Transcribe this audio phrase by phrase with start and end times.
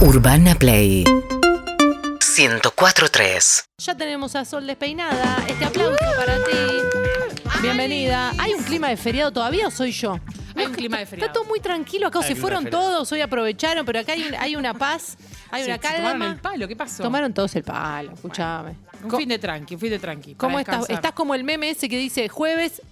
[0.00, 5.42] Urbana Play 104.3 Ya tenemos a Sol despeinada.
[5.48, 6.52] Este aplauso para ti.
[7.62, 8.32] Bienvenida.
[8.38, 10.18] ¿Hay un clima de feriado todavía o soy yo?
[10.54, 11.28] Hay un clima de feriado.
[11.28, 12.18] Está todo muy tranquilo acá.
[12.20, 12.92] Hay se clima fueron de feriado.
[12.94, 15.16] todos, hoy aprovecharon, pero acá hay, un- hay una paz,
[15.50, 16.42] hay Se- una se tomaron el calma.
[16.42, 17.02] palo, ¿qué pasó?
[17.02, 18.76] Tomaron todos el palo, escúchame.
[19.02, 20.34] Un Co- fin de tranqui, un fin de tranqui.
[20.34, 20.74] para ¿Cómo estás?
[20.80, 20.94] descansar.
[20.96, 22.82] ¿Estás como el meme ese que dice jueves,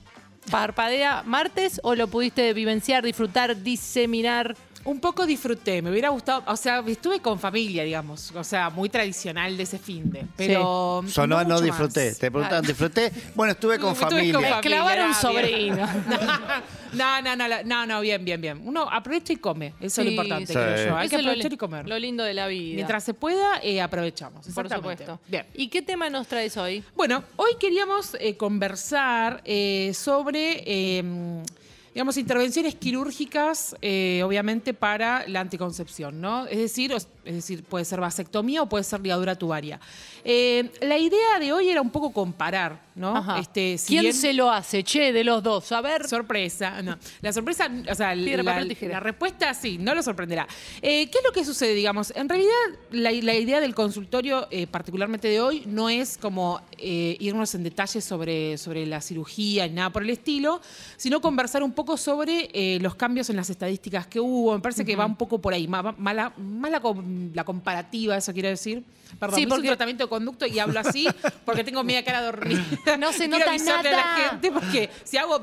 [0.51, 4.57] parpadea martes o lo pudiste vivenciar, disfrutar, diseminar?
[4.85, 8.89] Un poco disfruté, me hubiera gustado, o sea, estuve con familia, digamos, o sea, muy
[8.91, 12.09] tradicional de ese fin de, pero Sonó a no mucho disfruté.
[12.11, 12.19] más.
[12.19, 13.13] Te preguntaban, ¿disfruté?
[13.35, 14.33] Bueno, estuve con Estuve familia.
[14.35, 15.89] con Me familia, clavaron ah, sobrino.
[16.95, 18.61] No, no, no, no, no, bien, bien, bien.
[18.65, 20.53] Uno aprovecha y come, eso es lo Sí, importante, sí.
[20.53, 20.97] creo yo.
[20.97, 21.89] Hay Eso que aprovechar y comer.
[21.89, 22.77] Lo lindo de la vida.
[22.77, 24.47] Mientras se pueda, eh, aprovechamos.
[24.55, 25.19] por supuesto.
[25.27, 25.45] Bien.
[25.55, 26.85] ¿Y qué tema nos traes hoy?
[26.95, 31.03] Bueno, hoy queríamos eh, conversar eh, sobre, eh,
[31.95, 36.45] digamos, intervenciones quirúrgicas, eh, obviamente, para la anticoncepción, ¿no?
[36.47, 39.79] Es decir, es decir, puede ser vasectomía o puede ser ligadura tubaria.
[40.25, 43.17] Eh, la idea de hoy era un poco comparar, ¿no?
[43.17, 43.39] Ajá.
[43.39, 45.71] Este, si ¿Quién bien- se lo hace, che, de los dos?
[45.71, 46.09] A ver.
[46.09, 46.99] Sorpresa, no.
[47.23, 48.95] La sorpresa, o sea, Piedra, la, papel, tijera.
[48.95, 50.49] la respuesta sí, no lo sorprenderá.
[50.83, 52.13] Eh, ¿Qué es lo que sucede, digamos?
[52.17, 52.51] En realidad,
[52.91, 58.01] la, la idea del consultorio, particularmente de hoy, no es como eh, irnos en detalle
[58.03, 60.61] sobre, sobre la cirugía ni nada por el estilo,
[60.99, 64.55] sino conversar un poco sobre eh, los cambios en las estadísticas que hubo.
[64.55, 68.85] Me parece que va un poco por ahí, más, más la, comparativa, eso quiero decir.
[69.19, 71.07] Perdón, Sí, hice porque- un tratamiento de conducto y hablo así
[71.45, 72.63] porque tengo media cara dormida.
[72.99, 74.29] No se nota avisarle a la nada.
[74.31, 75.41] gente porque si hago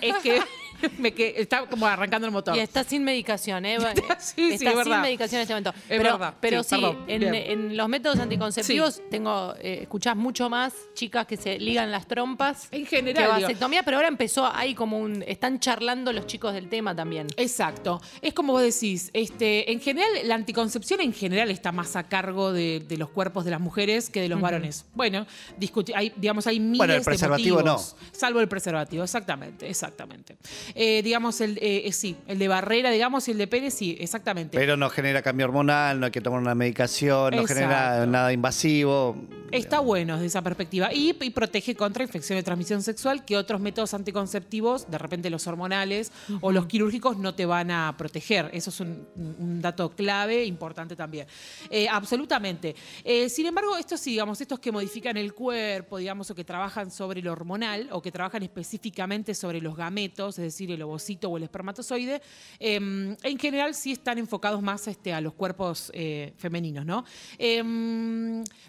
[0.00, 0.40] es que
[0.98, 2.56] me que está como arrancando el motor.
[2.56, 3.78] Y está sin medicación, ¿eh?
[4.18, 5.02] Sí, sí, está es sin verdad.
[5.02, 5.70] medicación en este momento.
[5.70, 6.34] Es pero, verdad.
[6.40, 7.04] Pero Sí, perdón.
[7.08, 12.68] en, los métodos anticonceptivos tengo, eh, escuchás mucho más chicas que se ligan las trompas.
[12.70, 13.46] En general, Que digo.
[13.48, 15.22] vasectomía, pero ahora empezó ahí como un.
[15.26, 17.26] Están charlando los chicos del tema también.
[17.36, 18.00] Exacto.
[18.22, 22.52] Es como vos decís, este, en general, la anticoncepción en general está más a cargo
[22.52, 24.84] de, de los cuerpos de las mujeres que de los varones.
[24.94, 25.26] Bueno,
[25.58, 30.36] discuti- hay, digamos, hay miles Bueno, el de preservativo motivos, Salvo el preservativo, exactamente, exactamente.
[30.74, 33.96] Eh, digamos, el, eh, eh, sí, el de barrera, digamos, y el de pene, sí,
[34.00, 34.56] exactamente.
[34.56, 39.16] Pero no genera cambio hormonal, no hay que tomar una medicación, no genera nada invasivo.
[39.50, 43.60] Está bueno desde esa perspectiva y, y protege contra infección de transmisión sexual que otros
[43.60, 48.48] métodos anticonceptivos, de repente los hormonales o los quirúrgicos, no te van a proteger.
[48.52, 51.26] Eso es un, un dato clave, importante también.
[51.68, 52.76] Eh, absolutamente.
[53.02, 56.92] Eh, sin embargo, estos sí, digamos, estos que modifican el cuerpo, digamos, o que trabajan
[56.92, 61.36] sobre lo hormonal o que trabajan específicamente sobre los gametos, es decir, el ovocito o
[61.36, 62.22] el espermatozoide,
[62.58, 62.74] eh,
[63.22, 67.04] en general sí están enfocados más este, a los cuerpos eh, femeninos, ¿no?
[67.38, 67.62] Eh,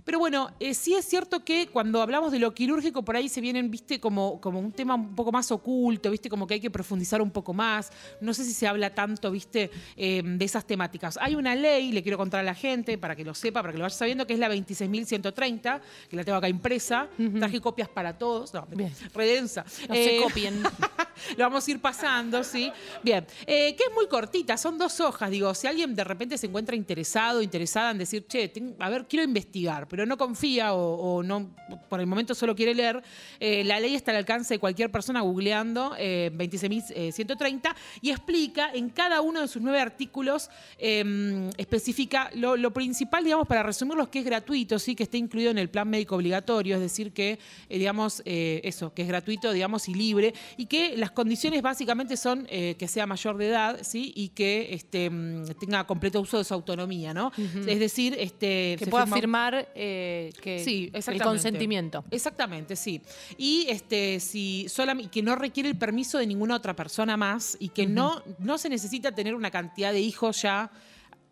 [0.04, 3.42] pero bueno, eh, sí es cierto que cuando hablamos de lo quirúrgico, por ahí se
[3.42, 6.72] vienen, viste, como, como un tema un poco más oculto, viste, como que hay que
[6.72, 7.92] profundizar un poco más.
[8.20, 11.18] No sé si se habla tanto, viste, eh, de esas temáticas.
[11.22, 13.78] Hay una ley, le quiero contar a la gente, para que lo sepa, para que
[13.78, 17.08] lo vaya sabiendo, que es la 26.130, que la tengo acá impresa.
[17.38, 18.54] Traje copias para todos.
[18.54, 18.68] No,
[19.14, 19.64] redensa.
[19.88, 20.64] No se Eh, copien.
[21.38, 22.72] lo vamos a ir pasando, ¿sí?
[23.04, 25.30] Bien, eh, que es muy cortita, son dos hojas.
[25.30, 29.24] Digo, si alguien de repente se encuentra interesado, interesada en decir, che, a ver, quiero
[29.24, 31.56] investigar, pero no confía o, no,
[31.90, 33.02] por el momento solo quiere leer,
[33.40, 38.90] eh, la ley está al alcance de cualquier persona googleando eh, 26.130 y explica en
[38.90, 44.20] cada uno de sus nueve artículos, eh, especifica lo, lo principal, digamos, para resumirlos, que
[44.20, 47.40] es gratuito, sí, que está incluido en el plan médico obligatorio, es decir, que,
[47.70, 52.18] eh, digamos, eh, eso, que es gratuito, digamos, y libre, y que las condiciones básicamente
[52.18, 54.12] son eh, que sea mayor de edad, ¿sí?
[54.16, 57.32] Y que este, mm, tenga completo uso de su autonomía, ¿no?
[57.68, 62.04] Es decir, este, Que pueda firma- firmar eh, que Sí, el consentimiento.
[62.12, 63.02] Exactamente, sí.
[63.38, 64.68] Y este, si
[65.00, 68.58] y que no requiere el permiso de ninguna otra persona más y que no, no
[68.58, 70.72] se necesita tener una cantidad de hijos ya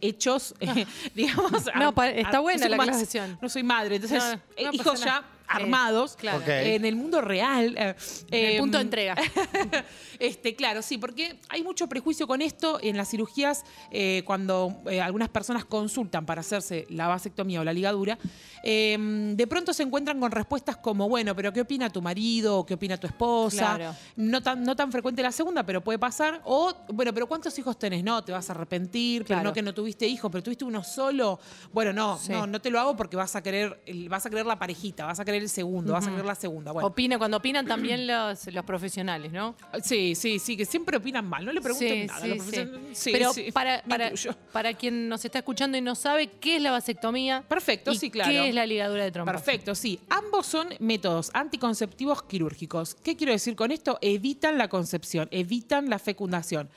[0.02, 0.86] hechos, eh,
[1.16, 1.52] digamos.
[1.76, 3.38] No, pa- está buena soy la aclaración.
[3.42, 5.24] No soy madre, entonces, No, eh, no hijos ya.
[5.50, 6.40] Armados claro.
[6.40, 6.48] Ok.
[6.48, 7.76] en el mundo real.
[7.78, 7.96] eh,
[8.32, 9.16] En el eh, punto de entrega.
[10.20, 15.02] este, claro, sí, porque hay mucho prejuicio con esto en las cirugías eh, cuando eh,
[15.02, 18.18] algunas personas consultan para hacerse la vasectomía o la ligadura.
[18.64, 22.66] eh, de pronto se encuentran con respuestas como, bueno, pero ¿qué opina tu marido?
[22.66, 23.76] ¿Qué opina tu esposa?
[23.78, 23.96] Claro.
[24.16, 26.42] No, tan, no tan frecuente la segunda, pero puede pasar.
[26.46, 28.04] O, bueno, pero ¿cuántos hijos tenés?
[28.04, 29.50] No, te vas a arrepentir, pero Claro.
[29.50, 31.40] no que no tuviste hijos, pero tuviste uno solo.
[31.72, 32.32] Bueno, no, Sí.
[32.32, 35.20] no, no te lo hago porque vas a querer, vas a querer la parejita, vas
[35.20, 36.72] a querer el segundo, vas a querer la segunda.
[36.72, 39.56] Bueno, Opina, cuando opinan también los, los profesionales, ¿no?
[39.84, 42.22] Sí, sí, sí, que siempre opinan mal, no le pregunten Sí, nada.
[42.22, 42.68] sí, sí.
[42.94, 44.12] sí, Pero sí, para, para,
[44.52, 47.44] para quien nos está escuchando y no sabe qué es la vasectomía.
[47.48, 48.30] Perfecto, y sí, claro.
[48.32, 49.32] ¿Qué es la ligadura de trompa?
[49.32, 50.00] Perfecto, sí.
[50.10, 52.96] Ambos son métodos anticonceptivos quirúrgicos.
[53.04, 53.98] ¿Qué quiero decir con esto?
[54.02, 56.70] Evitan la concepción, evitan la fecundación.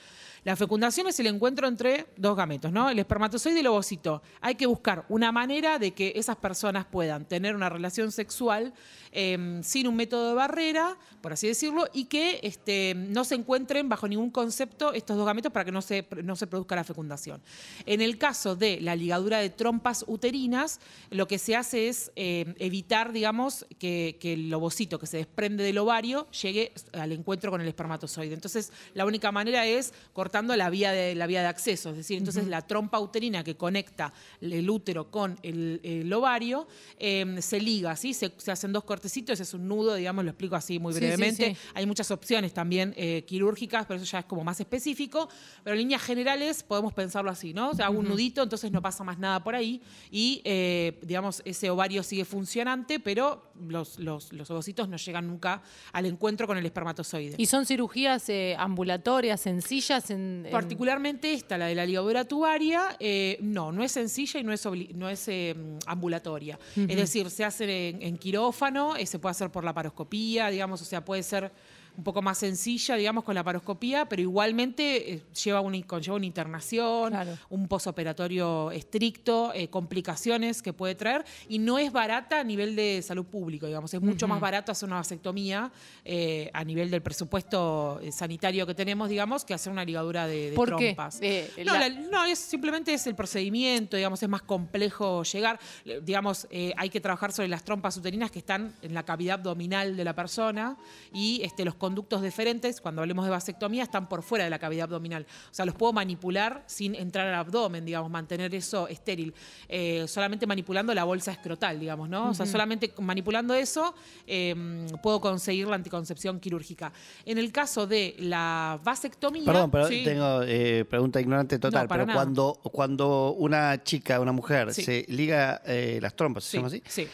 [0.45, 2.91] La fecundación es el encuentro entre dos gametos, ¿no?
[2.91, 4.23] El espermatozoide y el ovocito.
[4.41, 8.73] Hay que buscar una manera de que esas personas puedan tener una relación sexual
[9.13, 13.89] eh, sin un método de barrera, por así decirlo, y que este, no se encuentren
[13.89, 17.41] bajo ningún concepto estos dos gametos para que no se, no se produzca la fecundación.
[17.87, 20.81] En el caso de la ligadura de trompas uterinas,
[21.11, 25.63] lo que se hace es eh, evitar, digamos, que, que el ovocito que se desprende
[25.63, 28.35] del ovario llegue al encuentro con el espermatozoide.
[28.35, 32.19] Entonces, la única manera es cortando la vía de, la vía de acceso, es decir,
[32.19, 36.67] entonces la trompa uterina que conecta el útero con el, el ovario
[36.99, 38.15] eh, se liga, ¿sí?
[38.15, 41.07] Se, se hacen dos cortecitos, es un nudo, digamos, lo explico así muy Sí, sí,
[41.07, 41.55] brevemente.
[41.57, 41.61] sí.
[41.75, 45.29] Hay muchas opciones también eh, quirúrgicas, pero eso ya es como más específico.
[45.65, 47.71] Pero en líneas generales podemos pensarlo así, ¿no?
[47.71, 49.83] O sea, hago un nudito, entonces no pasa más nada por ahí
[50.13, 55.63] y, eh, digamos, ese ovario sigue funcionante, pero los, los, los ovocitos no llegan nunca
[55.93, 57.35] al encuentro con el espermatozoide.
[57.39, 60.11] ¿Y son cirugías eh, ambulatorias, sencillas?
[60.11, 64.45] En, en- Particularmente esta, la de la ligadura tubaria, eh, no, no es sencilla y
[64.45, 65.55] no es, no es eh,
[65.87, 66.59] ambulatoria.
[66.77, 70.81] Es decir, se hace en, en quirófano, eh, se puede hacer por la paroscopía, digamos,
[70.83, 71.53] o sea, puede ser
[71.97, 76.27] un poco más sencilla, digamos, con la paroscopía, pero igualmente eh, lleva una, conlleva una
[76.27, 77.39] internación, Claro.
[77.51, 83.03] un posoperatorio estricto, eh, complicaciones que puede traer, y no es barata a nivel de
[83.03, 85.71] salud pública, digamos, es mucho más barato hacer una vasectomía
[86.05, 90.57] eh, a nivel del presupuesto sanitario que tenemos, digamos, que hacer una ligadura de, de
[90.57, 90.95] ¿Por qué?
[90.95, 91.19] trompas.
[91.21, 95.59] Eh, no, la- la- no, es simplemente es el procedimiento, digamos, es más complejo llegar.
[95.85, 96.47] Le- Digamos,
[96.77, 100.15] hay que trabajar sobre las trompas uterinas que están en la cavidad abdominal de la
[100.15, 100.77] persona
[101.13, 104.85] y este, los conductos deferentes, cuando hablemos de vasectomía, están por fuera de la cavidad
[104.85, 105.27] abdominal.
[105.51, 109.35] O sea, los puedo manipular sin entrar al abdomen, digamos, mantener eso estéril.
[109.69, 112.31] Eh, solamente manipulando la bolsa escrotal, digamos, ¿no?
[112.31, 113.97] O sea, solamente manipulando eso
[114.29, 114.55] eh,
[115.03, 116.93] puedo conseguir la anticoncepción quirúrgica.
[117.27, 119.45] En el caso de la vasectomía...
[119.45, 120.03] Perdón, pero sí.
[120.05, 121.83] tengo eh, pregunta ignorante total.
[121.83, 122.17] No, pero nada.
[122.17, 124.85] cuando, cuando una chica, una mujer, Sí.
[124.85, 126.83] se liga eh, las trompas, ¿se Sí, llama así?
[126.87, 127.09] sí.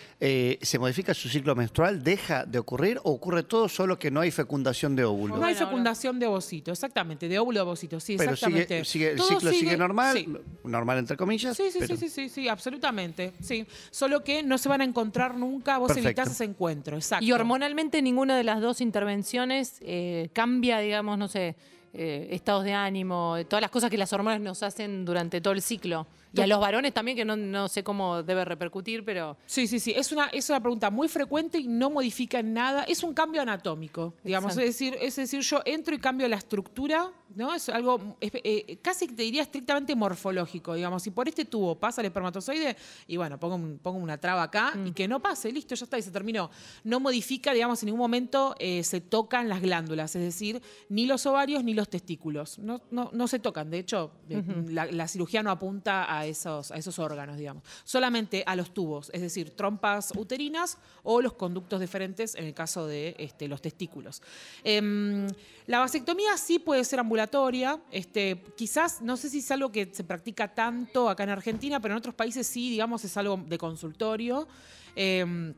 [0.61, 2.05] ¿Se modifica su ciclo menstrual?
[2.05, 5.37] ¿Deja de ocurrir o ocurre todo solo que no hay fecundación de óvulo?
[5.37, 8.85] No hay fecundación de ovocito, exactamente, de óvulo a ovocito, sí, pero exactamente.
[8.85, 10.29] sigue, sigue- el Todo ciclo sigue, normal, sí.
[10.65, 11.57] normal entre comillas.
[11.57, 13.33] Sí, sí, pero- sí, sí, sí, sí, absolutamente.
[13.41, 13.67] Sí.
[13.91, 16.09] Solo que no se van a encontrar nunca, vos Perfecto.
[16.09, 17.25] evitás ese encuentro, exacto.
[17.25, 21.57] Y hormonalmente ninguna de las dos intervenciones eh, cambia, digamos, no sé,
[21.95, 25.63] eh, estados de ánimo, todas las cosas que las hormonas nos hacen durante todo el
[25.63, 26.07] ciclo.
[26.35, 29.81] Y a los varones también, que no, no sé cómo debe repercutir, pero Sí, sí,
[29.81, 29.93] sí.
[29.97, 32.83] Es una, es una pregunta muy frecuente y no modifica en nada.
[32.85, 34.53] Es un cambio anatómico, digamos.
[34.53, 34.69] Exacto.
[34.69, 37.55] Es decir, es decir, yo entro y cambio la estructura, ¿no?
[37.55, 41.03] Es algo eh, casi te diría estrictamente morfológico, digamos.
[41.03, 42.77] Si por este tubo pasa el espermatozoide,
[43.07, 44.87] y bueno, pongo, un- pongo una traba acá Mm.
[44.89, 46.51] y que no pase, listo, ya está, y se terminó.
[46.85, 51.25] No modifica, digamos, en ningún momento eh, se tocan las glándulas, es decir, ni los
[51.27, 52.59] ovarios ni los testículos.
[52.59, 53.71] No, no, no se tocan.
[53.71, 57.63] De hecho, eh, la, la cirugía no apunta a esos, a esos órganos, digamos.
[57.85, 62.87] Solamente a los tubos, es decir, trompas uterinas o los conductos deferentes en el caso
[62.87, 64.23] de este, los testículos.
[64.65, 65.27] Em,
[65.67, 67.81] la vasectomía sí puede ser ambulatoria.
[67.91, 71.95] Este, quizás, no sé si es algo que se practica tanto acá en Argentina, pero
[71.95, 74.49] en otros países sí, digamos, es algo de consultorio.
[74.97, 75.55] Em,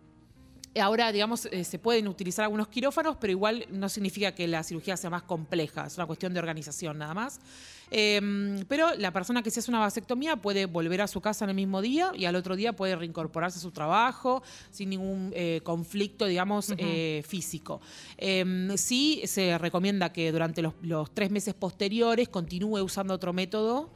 [0.79, 4.97] Ahora, digamos, eh, se pueden utilizar algunos quirófanos, pero igual no significa que la cirugía
[4.97, 7.41] sea más compleja, es una cuestión de organización nada más.
[7.91, 11.51] Eh, pero la persona que se hace una vasectomía puede volver a su casa en
[11.51, 15.61] el mismo día y al otro día puede reincorporarse a su trabajo sin ningún eh,
[15.65, 17.81] conflicto, digamos, eh, físico.
[18.17, 23.91] Eh, sí se recomienda que durante los, los tres meses posteriores continúe usando otro método.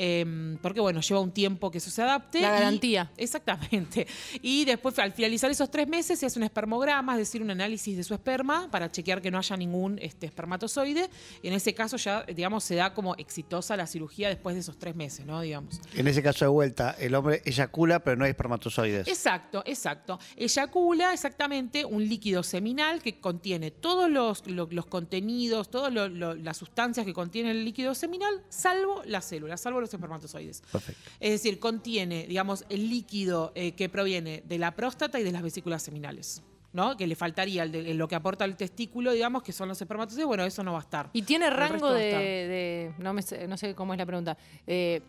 [0.00, 2.40] Eh, porque bueno, lleva un tiempo que eso se adapte.
[2.40, 3.10] La y- garantía.
[3.16, 4.06] Exactamente.
[4.42, 7.96] Y después, al finalizar esos tres meses, se hace un espermograma, es decir, un análisis
[7.96, 11.10] de su esperma para chequear que no haya ningún este, espermatozoide.
[11.42, 14.78] Y en ese caso ya, digamos, se da como exitosa la cirugía después de esos
[14.78, 15.40] tres meses, ¿no?
[15.40, 15.80] Digamos.
[15.94, 19.08] En ese caso de vuelta, el hombre eyacula, pero no hay espermatozoides.
[19.08, 20.18] Exacto, exacto.
[20.36, 27.04] Eyacula exactamente un líquido seminal que contiene todos los, lo- los contenidos, todas las sustancias
[27.04, 30.62] que contiene el líquido seminal, salvo las células, salvo los espermatozoides.
[30.72, 31.10] Perfecto.
[31.20, 35.42] Es decir, contiene, digamos, el líquido eh, que proviene de la próstata y de las
[35.42, 36.42] vesículas seminales.
[36.70, 36.98] ¿no?
[36.98, 40.26] Que le faltaría el de- lo que aporta el testículo, digamos, que son los espermatozoides.
[40.26, 41.08] Bueno, eso no va a estar.
[41.14, 45.00] ¿Y tiene rango de, no, me sé, no sé cómo es la pregunta, eh,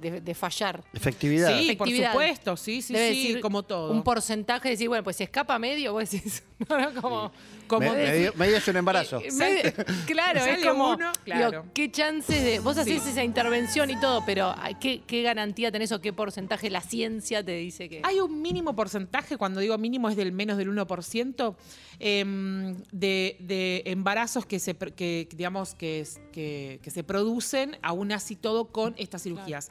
[0.00, 0.82] de, de fallar?
[0.92, 1.58] Efectividad.
[1.58, 3.92] Sí, por supuesto, sí, sí, Debe sí, decir como todo.
[3.92, 6.42] Un porcentaje de decir, bueno, pues se escapa medio, vos decís.
[6.68, 7.32] No, no, como,
[7.68, 9.18] Como Me- medio, medio es un embarazo.
[9.24, 9.72] Eh, me-
[10.04, 10.88] claro, es Sale como.
[10.90, 11.64] uno, digo, claro.
[11.72, 12.58] ¿Qué chances de.?
[12.58, 13.08] Vos hacés Sí.
[13.10, 17.42] esa intervención y todo, pero ay, ¿qué, ¿qué garantía tenés o qué porcentaje la ciencia
[17.42, 18.02] te dice que.?
[18.04, 21.56] Hay un mínimo porcentaje, cuando digo mínimo es del menos del 1%,
[21.98, 27.78] em, de, de embarazos que se, pr- que, digamos, que, es- que, que se producen,
[27.82, 29.70] aún así todo, con estas cirugías.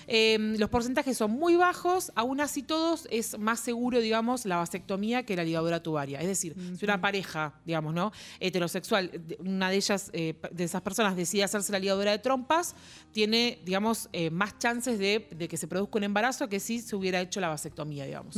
[0.07, 5.23] Em, los porcentajes son muy bajos, aún así todos es más seguro, digamos, la vasectomía
[5.23, 6.19] que la ligadura tubaria.
[6.19, 8.11] Es decir, si una pareja, digamos, ¿no?
[8.39, 12.75] Heterosexual, una de ellas, eh, de esas personas decide hacerse la ligadura de trompas,
[13.11, 16.95] tiene, digamos, eh, más chances de, de que se produzca un embarazo que si se
[16.95, 18.35] hubiera hecho la vasectomía, digamos.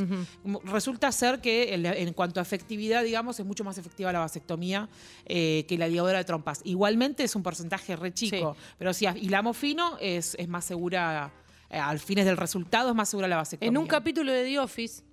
[0.66, 4.90] Resulta ser que en, cuanto a efectividad, digamos, es mucho más efectiva la vasectomía
[5.26, 6.62] eh, que la ligadura de trompas.
[6.64, 11.32] Igualmente es un porcentaje re chico, pero si hilamos fino, es, es más segura,
[11.74, 13.70] al fines del resultado, es más segura la vasectomía.
[13.70, 15.04] En un capítulo de The Office,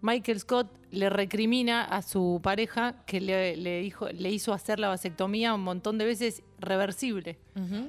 [0.00, 5.62] Michael Scott le recrimina a su pareja que le, le hizo hacer la vasectomía un
[5.62, 7.38] montón de veces reversible.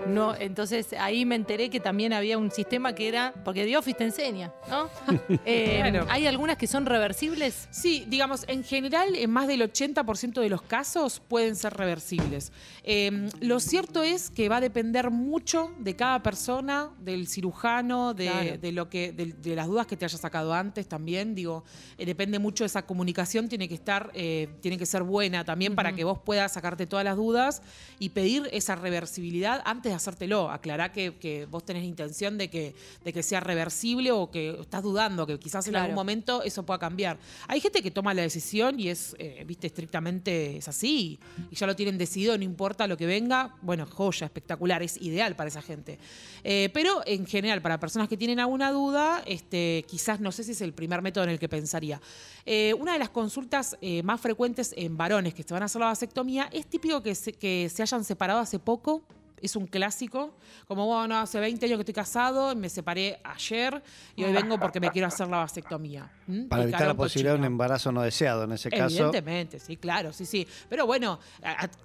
[0.07, 3.97] no, entonces ahí me enteré que también había un sistema que era, porque The Office
[3.97, 4.89] te enseña, ¿no?
[5.45, 6.05] Eh, Claro.
[6.09, 7.67] Hay algunas que son reversibles.
[7.71, 12.51] Sí, digamos, en general, en más del 80% de los casos pueden ser reversibles.
[12.83, 18.25] Eh, lo cierto es que va a depender mucho de cada persona, del cirujano, de,
[18.25, 18.57] Claro.
[18.57, 21.35] de lo que, de, de las dudas que te haya sacado antes también.
[21.35, 21.63] Digo,
[21.97, 25.75] eh, depende mucho de esa comunicación, tiene que estar, eh, tiene que ser buena también
[25.75, 27.61] para que vos puedas sacarte todas las dudas
[27.99, 30.49] y pedir esa reversibilidad antes de hacértelo.
[30.49, 34.83] Aclará que, que vos tenés intención de que, de que sea reversible o que estás
[34.83, 37.17] dudando, que quizás en algún momento eso pueda cambiar.
[37.47, 41.19] Hay gente que toma la decisión y es, eh, viste, estrictamente es así.
[41.51, 43.55] Y ya lo tienen decidido, no importa lo que venga.
[43.61, 45.99] Bueno, joya, espectacular, es ideal para esa gente.
[46.43, 50.51] Eh, pero en general, para personas que tienen alguna duda, este, quizás no sé si
[50.51, 52.01] es el primer método en el que pensaría.
[52.45, 55.87] Eh, una de las consultas más frecuentes en varones que se van a hacer la
[55.87, 59.01] vasectomía es típico que se, que se hayan separado hace poco.
[59.41, 60.33] Es un clásico,
[60.67, 63.83] como bueno, hace 20 años que estoy casado, me separé ayer
[64.15, 66.09] y hoy vengo porque me quiero hacer la vasectomía.
[66.27, 66.45] ¿Mm?
[66.45, 68.85] Para evitar la posibilidad de un embarazo no deseado en ese caso.
[68.95, 70.47] Evidentemente, sí, claro, sí, sí.
[70.69, 71.19] Pero bueno,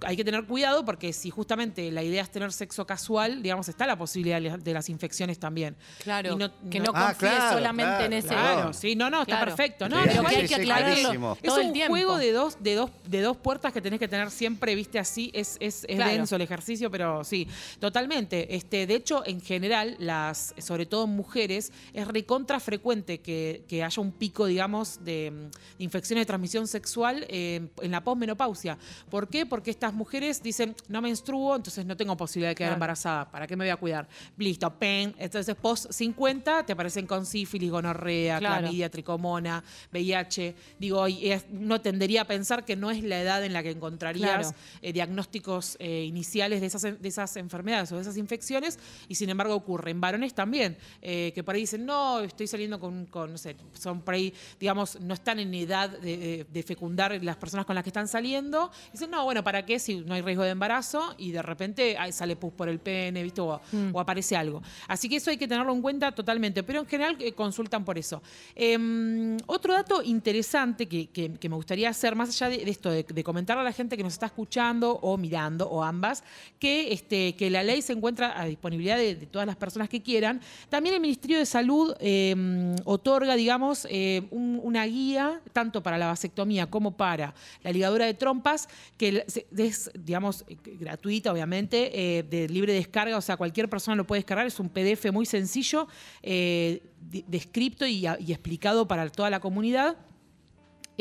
[0.05, 3.85] hay que tener cuidado porque si justamente la idea es tener sexo casual, digamos, está
[3.85, 5.75] la posibilidad de- las infecciones también.
[6.03, 6.33] Claro.
[6.33, 8.27] Y no- que no- no Ah, confíes claro, solamente claro, en ese.
[8.29, 9.45] Claro, sí, no, no, está Claro.
[9.55, 9.89] perfecto.
[9.89, 11.93] No, Sí, Pero hay sí, que aclararlo es un tiempo.
[11.93, 15.29] juego de dos, de dos, de dos puertas que tenés que tener siempre, viste, así.
[15.33, 16.11] Es, es, es Claro.
[16.11, 17.40] denso el ejercicio, pero sí,
[17.79, 18.55] totalmente.
[18.55, 23.83] Este, de hecho, en general, las, sobre todo en mujeres, es recontra frecuente que, que
[23.83, 25.31] haya un pico, digamos, de,
[25.77, 28.77] de infecciones de transmisión sexual eh, en la posmenopausia.
[29.09, 29.45] ¿Por qué?
[29.45, 32.75] Porque estas mujeres dicen, no menstruo, entonces no tengo posibilidad de quedar Claro.
[32.77, 33.31] embarazada.
[33.31, 34.07] ¿Para qué me voy a cuidar?
[34.37, 35.13] Listo, pen.
[35.17, 38.61] Entonces, post 50 te aparecen con sífilis, gonorrea, Claro.
[38.61, 40.55] clamidia, tricomona, VIH.
[40.79, 43.71] Digo, y es- uno tendería a pensar que no es la edad en la que
[43.71, 44.21] encontrarías
[44.51, 44.55] Claro.
[44.81, 49.29] eh, diagnósticos eh, iniciales de esas, de esas enfermedades o de esas infecciones, y sin
[49.29, 49.91] embargo ocurre.
[49.91, 53.55] En varones también, eh, que por ahí dicen, no, estoy saliendo con, con, no sé,
[53.73, 57.89] son por ahí, digamos, no están en edad de, fecundar las personas con las que
[57.89, 58.71] están saliendo.
[58.91, 61.15] Dicen, no, bueno, ¿para qué si no hay riesgo de embarazo?
[61.17, 63.41] Y de repente sale pus por el pene, ¿viste?
[63.41, 63.59] O,
[63.93, 64.61] o aparece algo.
[64.87, 67.97] Así que eso hay que tenerlo en cuenta totalmente, pero en general eh, consultan por
[67.97, 68.21] eso.
[68.55, 72.89] Em, otro dato interesante que, que- que me gustaría hacer, más allá de, de esto,
[72.91, 76.23] de, de comentarle a la gente que nos está escuchando o mirando, o ambas,
[76.59, 80.41] que, este, que la ley se encuentra a disponibilidad de, todas las personas que quieran.
[80.69, 86.07] También el Ministerio de Salud em, otorga, digamos, eh, un- una guía tanto para la
[86.07, 89.25] vasectomía como para la ligadura de trompas, que
[89.57, 94.19] es, digamos, eh, gratuita, obviamente, eh, de libre descarga, o sea, cualquier persona lo puede
[94.19, 95.87] descargar, es un PDF muy sencillo,
[96.23, 99.95] eh, de- descripto y explicado para toda la comunidad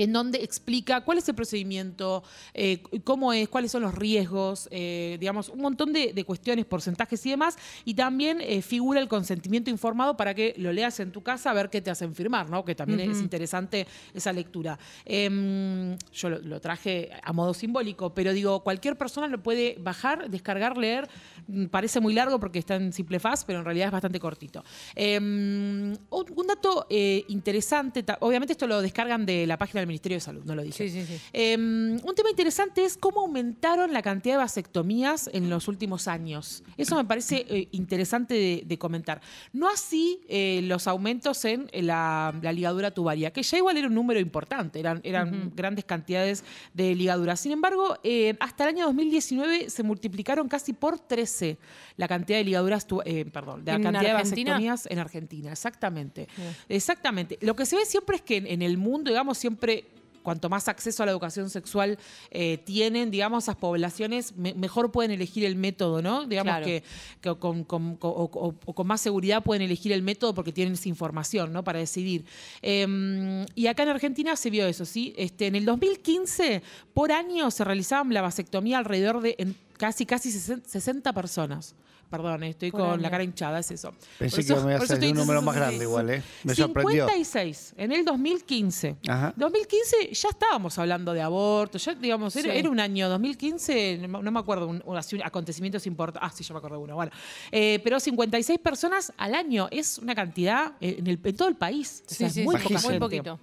[0.02, 2.22] en donde explica cuál es el procedimiento,
[2.54, 7.24] eh, cómo es, cuáles son los riesgos, eh, digamos, un montón de, de cuestiones, porcentajes
[7.26, 11.22] y demás, y también eh, figura el consentimiento informado para que lo leas en tu
[11.22, 12.64] casa a ver qué te hacen firmar, ¿no?
[12.64, 14.78] Que también es interesante esa lectura.
[15.04, 20.30] Em, yo lo, lo traje a modo simbólico, pero digo, cualquier persona lo puede bajar,
[20.30, 21.08] descargar, leer.
[21.46, 24.64] Mm, Parece muy largo porque está en simple faz, pero en realidad es bastante cortito.
[24.94, 30.42] Em, un, dato interesante, obviamente esto lo descargan de la página del Ministerio de Salud,
[30.44, 30.88] no lo dije.
[30.88, 31.20] Sí, sí, sí.
[31.32, 36.62] Eh, un tema interesante es cómo aumentaron la cantidad de vasectomías en los últimos años.
[36.76, 39.20] Eso me parece eh, interesante de, de comentar.
[39.52, 43.94] No así eh, los aumentos en la, la ligadura tubaria, que ya igual era un
[43.94, 46.44] número importante, eran, eran grandes cantidades
[46.74, 47.40] de ligaduras.
[47.40, 51.58] Sin embargo, eh, hasta el año 2019 se multiplicaron casi por 13
[51.96, 56.28] la cantidad de ligaduras, eh, perdón, la ¿En cantidad de vasectomías en Argentina, exactamente.
[56.68, 57.38] Exactamente.
[57.40, 59.79] Lo que se ve siempre es que en, en el mundo, digamos, siempre
[60.22, 61.98] cuanto más acceso a la educación sexual
[62.30, 66.26] eh, tienen, digamos, esas poblaciones, me- mejor pueden elegir el método, ¿no?
[66.26, 66.66] Digamos Claro.
[66.66, 66.82] que,
[67.20, 70.52] que con, con- con- o, o- o con más seguridad pueden elegir el método porque
[70.52, 71.64] tienen esa información, ¿no?
[71.64, 72.24] Para decidir.
[72.62, 75.14] Eh, y acá en Argentina se vio eso, ¿sí?
[75.16, 76.62] Este, en el 2015,
[76.94, 81.74] por año se realizaban la vasectomía alrededor de en casi, casi 60 personas.
[82.10, 83.02] Perdón, estoy Por con año.
[83.02, 83.92] la cara hinchada, es eso.
[84.18, 86.22] Pensé Por que eso- me iba a hacer un número más grande igual, ¿eh?
[86.42, 87.06] Me sorprendió.
[87.06, 88.96] 56 en el 2015.
[89.08, 89.32] Ajá.
[89.36, 92.58] 2015 ya estábamos hablando de aborto, ya digamos, era, Sí.
[92.58, 96.28] era un año 2015, no no me acuerdo, un, un- así, un- acontecimientos importantes.
[96.28, 96.94] Ah, sí, yo me acuerdo de uno.
[96.96, 97.12] Bueno,
[97.52, 101.56] Eh, pero 56 personas al año es una cantidad eh, en, el, en todo el
[101.56, 102.02] país.
[102.10, 103.38] O sea, es muy, poca muy poquito.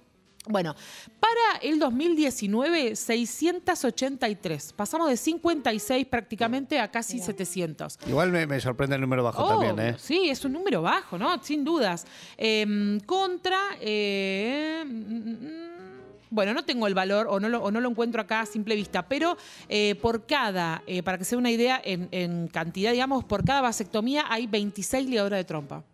[0.48, 0.74] Bueno,
[1.20, 4.72] para el 2019, 683.
[4.72, 7.98] Pasamos de 56 prácticamente a casi 700.
[8.08, 9.96] Igual me, me sorprende el número bajo Oh, también, ¿eh?
[9.98, 11.42] Sí, es un número bajo, ¿no?
[11.42, 12.06] Sin dudas.
[12.36, 13.58] Eh, contra.
[13.80, 15.68] eh, mm, mm,
[16.30, 18.74] bueno, no tengo el valor o no lo, o no lo encuentro acá a simple
[18.76, 19.38] vista, pero
[19.68, 23.44] eh, por cada, eh, para que se dé una idea en, en cantidad, digamos, por
[23.44, 25.84] cada vasectomía hay 26 ligaduras de trompa.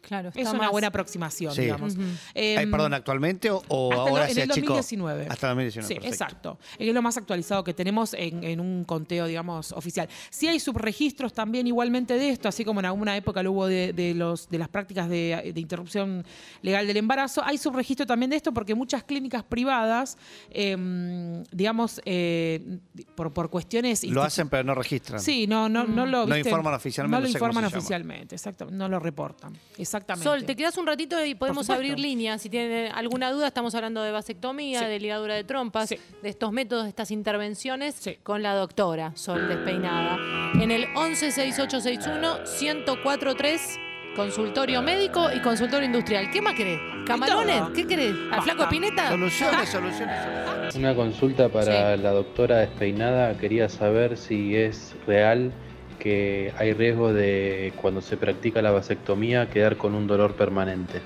[0.00, 1.62] Claro, Es una más- buena aproximación, Sí.
[1.62, 1.92] digamos.
[1.94, 2.02] Ujú.
[2.34, 4.66] Eh, Ay, perdón, ¿actualmente o, o hasta ahora lo- en se el achicó?
[4.74, 5.26] 2019.
[5.30, 6.14] Hasta el 2019, Sí, perfecto.
[6.24, 6.58] exacto.
[6.78, 10.08] Es lo más actualizado que tenemos en, en un conteo, digamos, oficial.
[10.30, 13.92] Sí hay subregistros también igualmente de esto, así como en alguna época lo hubo de,
[13.92, 16.24] de los, de las prácticas de, de interrupción
[16.62, 17.42] legal del embarazo.
[17.44, 20.16] Hay subregistro también de esto porque muchas clínicas privadas,
[20.50, 22.78] eh, digamos, eh,
[23.14, 24.04] por, por cuestiones...
[24.04, 25.20] Lo hacen pero no registran.
[25.20, 26.26] Sí, no, no, no lo...
[26.26, 26.48] No ¿viste?
[26.48, 27.78] informan oficialmente, No lo no sé cómo informan llama.
[27.78, 28.68] oficialmente, exacto.
[28.70, 29.52] No lo reportan.
[29.90, 30.22] Exactamente.
[30.24, 32.40] Sol, te quedas un ratito y podemos abrir líneas.
[32.40, 34.84] Si tienen alguna duda, estamos hablando de vasectomía, Sí.
[34.86, 35.98] de ligadura de trompas, Sí.
[36.22, 38.16] de estos métodos, de estas intervenciones Sí.
[38.22, 40.16] con la doctora Sol Despeinada.
[40.62, 43.78] En el 116861-1043,
[44.14, 46.30] consultorio médico y consultorio industrial.
[46.30, 46.78] ¿Qué más querés?
[47.06, 47.62] ¿Camarones?
[47.74, 48.14] ¿Qué querés?
[48.30, 49.08] ¿Al flaco Pineta?
[49.08, 50.76] Soluciones, soluciones, soluciones.
[50.76, 53.36] Una consulta para la doctora despeinada.
[53.38, 55.52] Quería saber si es real
[56.00, 61.00] que hay riesgo de cuando se practica la vasectomía quedar con un dolor permanente.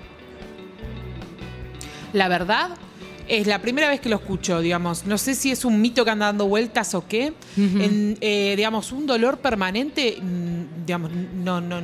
[2.15, 2.71] La verdad,
[3.29, 5.07] es la primera vez que lo escucho, digamos.
[5.07, 7.33] No sé si es un mito que anda dando vueltas o qué.
[7.57, 11.81] En, eh, digamos, un dolor permanente, mm, digamos, no, no,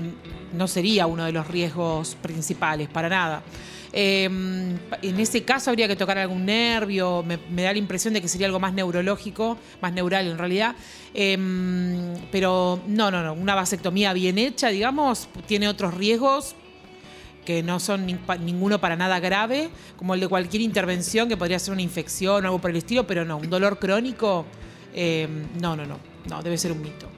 [0.53, 3.43] no sería uno de los riesgos principales, para nada.
[3.93, 8.29] Eh, en ese caso habría que tocar algún nervio, me, da la impresión de que
[8.29, 10.77] sería algo más neurológico, más neural en realidad.
[11.15, 11.37] Eh,
[12.31, 16.55] pero no, no, no, una vasectomía bien hecha, digamos, tiene otros riesgos,
[17.45, 21.73] que no son ninguno para nada grave, como el de cualquier intervención que podría ser
[21.73, 24.47] una infección o algo por el estilo, pero no, un dolor crónico,
[24.95, 25.27] eh,
[25.61, 25.99] no, no, no,
[26.29, 27.10] no, debe ser un mito.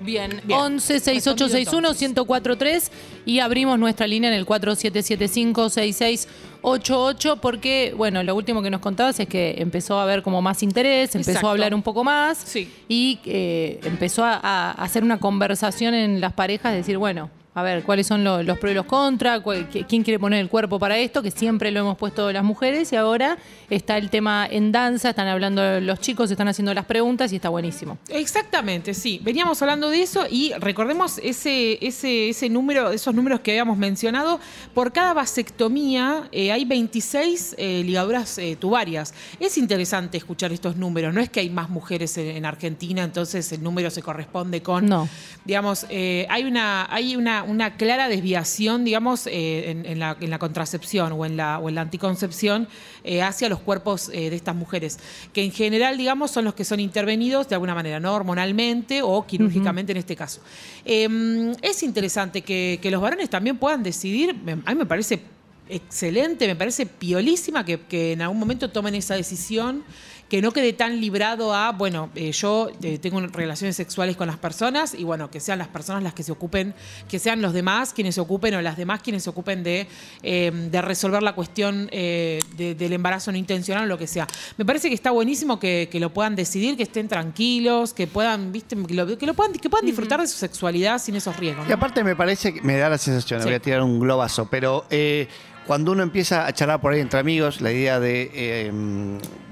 [0.00, 0.58] Bien, Bien.
[0.58, 2.90] 11 6861 1043
[3.26, 9.20] y abrimos nuestra línea en el 4775 6688 porque, bueno, lo último que nos contabas
[9.20, 11.48] es que empezó a haber como más interés, empezó Exacto.
[11.48, 12.72] a hablar un poco más Sí.
[12.88, 17.82] y eh, empezó a, a hacer una conversación en las parejas, decir, bueno, a ver,
[17.82, 19.42] cuáles son lo- los pros y los contras,
[19.88, 22.96] quién quiere poner el cuerpo para esto, que siempre lo hemos puesto las mujeres y
[22.96, 27.36] ahora está el tema en danza, están hablando los chicos, están haciendo las preguntas y
[27.36, 27.98] está buenísimo.
[28.08, 29.20] Exactamente, sí.
[29.22, 34.38] Veníamos hablando de eso y recordemos ese, ese, ese número, esos números que habíamos mencionado.
[34.74, 39.12] Por cada vasectomía eh, hay 26 eh, ligaduras eh, tubarias.
[39.40, 41.12] Es interesante escuchar estos números.
[41.12, 44.86] No es que hay más mujeres en, en Argentina, entonces el número se corresponde con.
[44.86, 45.08] No.
[45.44, 50.38] Digamos, hay una, hay una, una clara desviación, digamos, eh, en, en la, en la
[50.38, 52.68] contracepción o en la, o en la anticoncepción
[53.04, 54.98] eh, hacia los cuerpos eh, de estas mujeres,
[55.32, 59.26] que en general, digamos, son los que son intervenidos de alguna manera, no hormonalmente o
[59.26, 60.40] quirúrgicamente en este caso.
[60.84, 64.30] Eh, es interesante que, que los varones también puedan decidir,
[64.64, 65.20] a mí me parece
[65.68, 69.84] excelente, me parece piolísima que, que en algún momento tomen esa decisión,
[70.30, 74.38] que no quede tan librado a, bueno, eh, yo eh, tengo relaciones sexuales con las
[74.38, 76.72] personas y bueno, que sean las personas las que se ocupen,
[77.08, 79.88] que sean los demás quienes se ocupen o las demás quienes se ocupen de,
[80.22, 84.26] eh, de resolver la cuestión eh, de- del embarazo no intencional o lo que sea.
[84.56, 88.52] Me parece que está buenísimo que, que lo puedan decidir, que estén tranquilos, que puedan,
[88.52, 91.68] viste, que lo, que lo puedan, que puedan disfrutar de su sexualidad sin esos riesgos.
[91.68, 93.46] Y aparte me parece, que me da la sensación, Sí.
[93.46, 95.26] voy a tirar un globazo, pero eh,
[95.70, 98.72] cuando uno empieza a charlar por ahí entre amigos, la idea de, eh,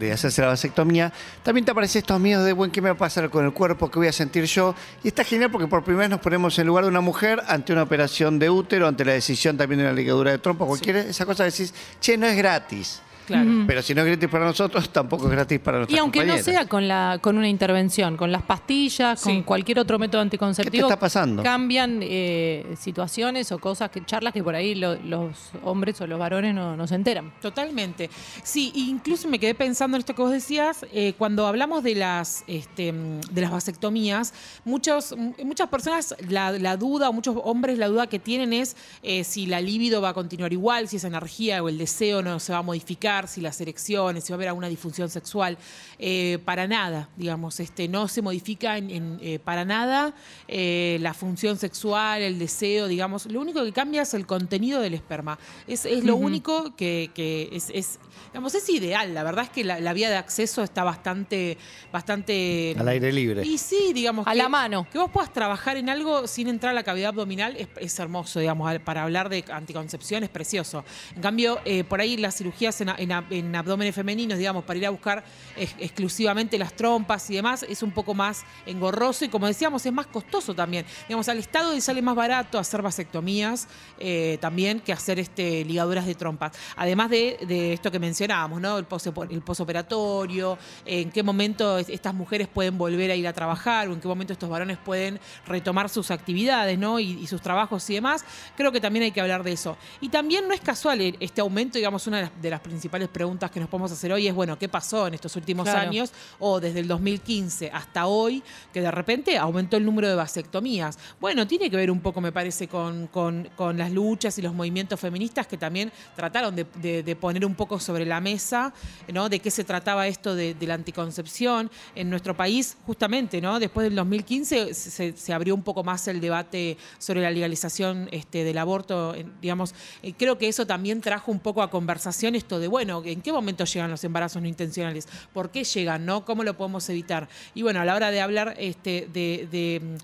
[0.00, 1.12] de hacerse la vasectomía,
[1.44, 3.88] también te aparecen estos miedos de, bueno, ¿qué me va a pasar con el cuerpo?
[3.88, 4.74] ¿Qué voy a sentir yo?
[5.04, 7.72] Y está genial porque por primera vez nos ponemos en lugar de una mujer ante
[7.72, 11.24] una operación de útero, ante la decisión también de una ligadura de trompa, cualquier esa
[11.24, 13.00] cosa decís, che, no es gratis.
[13.28, 13.50] Claro.
[13.66, 16.36] Pero si no es gratis para nosotros, tampoco es gratis para nuestros Y aunque no
[16.38, 19.24] sea con la con una intervención, con las pastillas, Sí.
[19.28, 21.42] con cualquier otro método anticonceptivo, ¿Qué te está pasando?
[21.42, 26.18] cambian eh, situaciones o cosas, que charlas que por ahí lo- los hombres o los
[26.18, 27.32] varones no, no se enteran.
[27.42, 28.08] Totalmente.
[28.42, 32.44] Sí, incluso me quedé pensando en esto que vos decías, eh, cuando hablamos de las,
[32.46, 32.92] este,
[33.30, 34.32] de las vasectomías,
[34.64, 35.14] muchos,
[35.44, 39.46] muchas personas la, la duda, o muchos hombres la duda que tienen es eh, si
[39.46, 42.58] la libido va a continuar igual, si esa energía o el deseo no se va
[42.58, 45.58] a modificar, si las erecciones, si va a haber alguna disfunción sexual.
[45.98, 50.14] Eh, para nada, digamos, este, no se modifica en, en, eh, para nada
[50.46, 53.26] eh, la función sexual, el deseo, digamos.
[53.26, 55.38] Lo único que cambia es el contenido del esperma.
[55.66, 57.98] Es, es lo único que, que es, es,
[58.32, 59.14] digamos, es ideal.
[59.14, 61.56] La verdad es que la, la vía de acceso está bastante,
[61.92, 63.42] bastante Al aire libre.
[63.44, 64.26] y sí, digamos.
[64.26, 64.86] A que- la mano.
[64.92, 68.38] Que vos puedas trabajar en algo sin entrar a la cavidad abdominal es, es hermoso,
[68.40, 68.78] digamos.
[68.80, 70.84] Para hablar de anticoncepción es precioso.
[71.16, 74.78] En cambio, eh, por ahí las cirugías en, a- en en abdómenes femeninos, digamos, para
[74.78, 75.24] ir a buscar
[75.56, 79.92] ex- exclusivamente las trompas y demás, es un poco más engorroso y, como decíamos, es
[79.92, 80.84] más costoso también.
[81.08, 83.68] Digamos, al Estado le sale más barato hacer vasectomías
[83.98, 86.52] eh, también que hacer este, ligaduras de trompas.
[86.76, 88.78] Además de, esto que mencionábamos, ¿no?
[88.78, 93.32] El, posopo- el posoperatorio, en qué momento es- estas mujeres pueden volver a ir a
[93.32, 96.98] trabajar o en qué momento estos varones pueden retomar sus actividades, ¿no?
[96.98, 98.24] Y, sus trabajos y demás.
[98.56, 99.76] Creo que también hay que hablar de eso.
[100.00, 103.60] Y también no es casual el- este aumento, digamos, una de las principales preguntas que
[103.60, 105.88] nos podemos hacer hoy es, bueno, ¿qué pasó en estos últimos Claro.
[105.88, 110.98] años o desde el 2015 hasta hoy que de repente aumentó el número de vasectomías?
[111.20, 114.52] Bueno, tiene que ver un poco, me parece, con, con- con las luchas y los
[114.54, 118.72] movimientos feministas que también trataron de, de- de poner un poco sobre la mesa,
[119.12, 119.28] ¿no?
[119.28, 123.60] De qué se trataba esto de, de la anticoncepción en nuestro país, justamente, ¿no?
[123.60, 128.44] Después del 2015 se, se abrió un poco más el debate sobre la legalización este,
[128.44, 132.68] del aborto, digamos, eh, creo que eso también trajo un poco a conversación esto de,
[132.68, 135.08] bueno, ¿en qué momento llegan los embarazos no intencionales?
[135.32, 136.06] ¿Por qué llegan?
[136.24, 137.28] ¿Cómo lo podemos evitar?
[137.54, 139.98] Y bueno, a la hora de hablar este, de,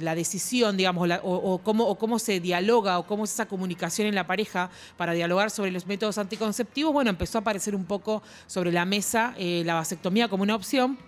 [0.00, 4.70] la decisión, digamos, o cómo se dialoga o cómo es esa comunicación en la pareja
[4.96, 9.34] para dialogar sobre los métodos anticonceptivos, bueno, empezó a aparecer un poco sobre la mesa
[9.36, 10.98] eh, la vasectomía como una opción.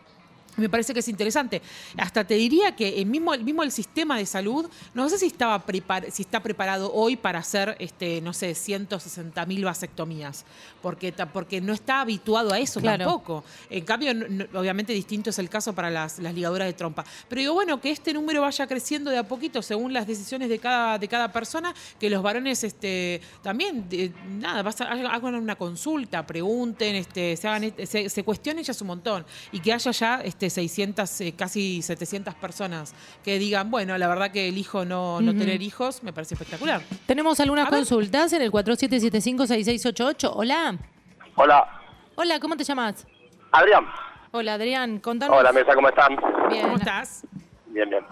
[0.57, 1.61] Me parece que es interesante.
[1.99, 5.27] Hasta te diría que el mismo, el mismo el sistema de salud, no sé si
[5.27, 10.45] estaba prepar- si está preparado hoy para hacer, este, no sé, 160 mil vasectomías,
[10.81, 13.05] porque, porque no está habituado a eso Claro.
[13.05, 13.45] tampoco.
[13.71, 17.05] En cambio, no- obviamente distinto es el caso para las, las ligaduras de trompa.
[17.29, 20.59] Pero digo, bueno, que este número vaya creciendo de a poquito según las decisiones de
[20.59, 25.57] cada, de cada persona, que los varones este, también, de- nada, vas a- hagan una
[25.57, 29.25] consulta, pregunten, este, se, hagan, se, se cuestionen ya un montón.
[29.53, 34.31] Y que haya ya este, 600, eh, casi 700 personas que digan, bueno, la verdad
[34.31, 35.41] que elijo no, no Ujú.
[35.41, 36.81] tener hijos, me parece espectacular.
[37.07, 37.81] Tenemos algunas A ver.
[37.81, 40.33] consultas en el 47756688.
[40.35, 40.77] Hola.
[41.37, 41.81] Hola,
[42.17, 43.07] Hola, ¿cómo te llamas?
[43.51, 43.87] Adrián.
[44.31, 45.37] Hola, Adrián, contanos.
[45.37, 46.17] Hola, Mesa, ¿cómo están?
[46.49, 46.63] Bien.
[46.63, 47.27] ¿Cómo estás?
[47.67, 48.05] Bien, bien.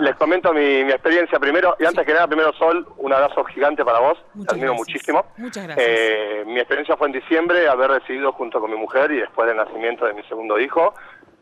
[0.00, 1.76] Les comento mi, mi experiencia primero.
[1.78, 4.16] Y antes que nada, primero, Sol, un abrazo gigante para vos.
[4.32, 4.88] Muchas Te admiro gracias.
[4.88, 5.24] muchísimo.
[5.36, 5.86] Muchas gracias.
[5.86, 9.58] Eh, mi experiencia fue en diciembre, haber decidido junto con mi mujer y después del
[9.58, 10.94] nacimiento de mi segundo hijo,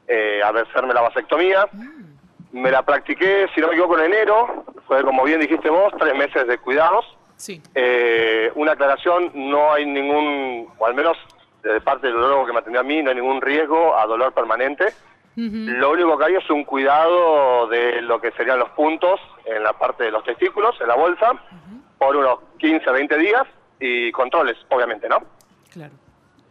[0.09, 1.69] eh, hacerme la vasectomía.
[2.53, 4.65] Me la practiqué, si no me equivoco, en enero.
[4.87, 7.05] Fue, como bien dijiste vos, tres meses de cuidados.
[7.37, 7.61] Sí.
[7.75, 11.17] Eh, una aclaración, no hay ningún, o al menos
[11.63, 14.33] de parte del dolor que me atendió a mí, no hay ningún riesgo a dolor
[14.33, 14.93] permanente.
[15.37, 19.73] Lo único que hay es un cuidado de lo que serían los puntos en la
[19.73, 21.33] parte de los testículos, en la bolsa,
[21.99, 23.43] por unos 15, 20 días
[23.81, 25.19] y controles, obviamente, ¿no?
[25.73, 25.93] Claro.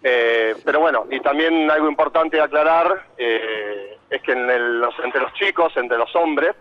[0.04, 5.34] Eh, pero bueno, y también algo importante aclarar eh, es que en el- entre los
[5.34, 6.54] chicos, entre los hombres,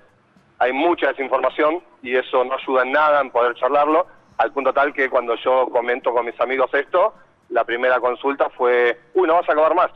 [0.59, 4.07] hay mucha desinformación y eso no ayuda en nada en poder charlarlo,
[4.39, 7.15] al punto tal que cuando yo comento con mis amigos esto,
[7.49, 9.91] la primera consulta fue, uy, no vas a acabar más.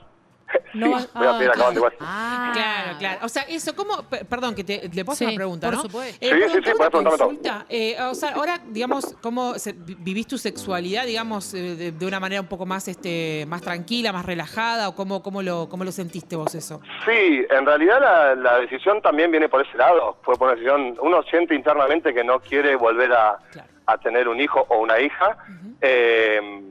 [0.75, 1.93] No sí, vas- voy a seguir ah, acabando igual.
[2.01, 2.51] Ah.
[2.55, 3.21] Claro, claro.
[3.25, 4.03] O sea, eso, ¿cómo?
[4.09, 5.83] pe- Perdón, que te, le puedo hacer Sí, una pregunta, por ¿no?
[5.83, 6.19] supuesto.
[6.21, 7.27] Sí, perdón, sí, sí, te hago podés una preguntarme todo.
[7.29, 7.67] consulta.
[7.69, 12.07] Eh, o sea, ahora, digamos, ¿cómo se- vi- vivís tu sexualidad, digamos, eh, de, de
[12.07, 14.89] una manera un poco más este más tranquila, más relajada?
[14.89, 16.81] ¿O cómo, cómo, lo, cómo lo sentiste vos eso?
[17.07, 20.19] Sí, en realidad la, la decisión también viene por ese lado.
[20.23, 23.69] Fue por una decisión, uno siente internamente que no quiere volver a, Claro.
[23.87, 25.37] a tener un hijo o una hija.
[25.81, 26.63] eh,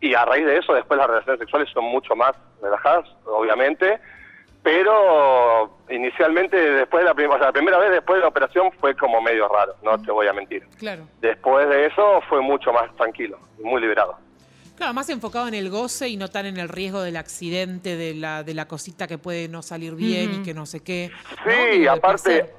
[0.00, 2.32] y a raíz de eso, después las relaciones sexuales son mucho más
[2.62, 3.98] relajadas, obviamente.
[4.62, 8.72] Pero inicialmente, después de la, prim- o sea, la primera vez después de la operación
[8.80, 10.66] fue como medio raro, no te voy a mentir.
[10.78, 11.06] Claro.
[11.20, 14.18] Después de eso fue mucho más tranquilo, muy liberado.
[14.76, 18.14] Claro, más enfocado en el goce y no tan en el riesgo del accidente, de
[18.14, 21.10] la, de la cosita que puede no salir bien y que no sé qué.
[21.46, 22.52] Sí, aparte,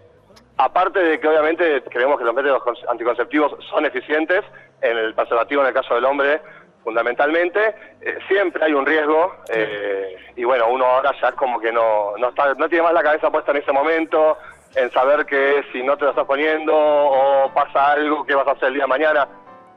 [0.55, 4.45] aparte de que obviamente creemos que los métodos con- anticonceptivos son eficientes,
[4.81, 6.39] en el preservativo, en el caso del hombre,
[6.87, 7.75] fundamentalmente.
[7.99, 12.29] Eh, siempre hay un riesgo eh, y bueno, uno ahora ya como que no, no,
[12.29, 14.37] está, no tiene más la cabeza puesta en ese momento,
[14.73, 18.51] en saber que si no te lo estás poniendo o pasa algo que vas a
[18.51, 19.27] hacer el día de mañana,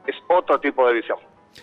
[0.07, 1.17] es otro tipo de visión.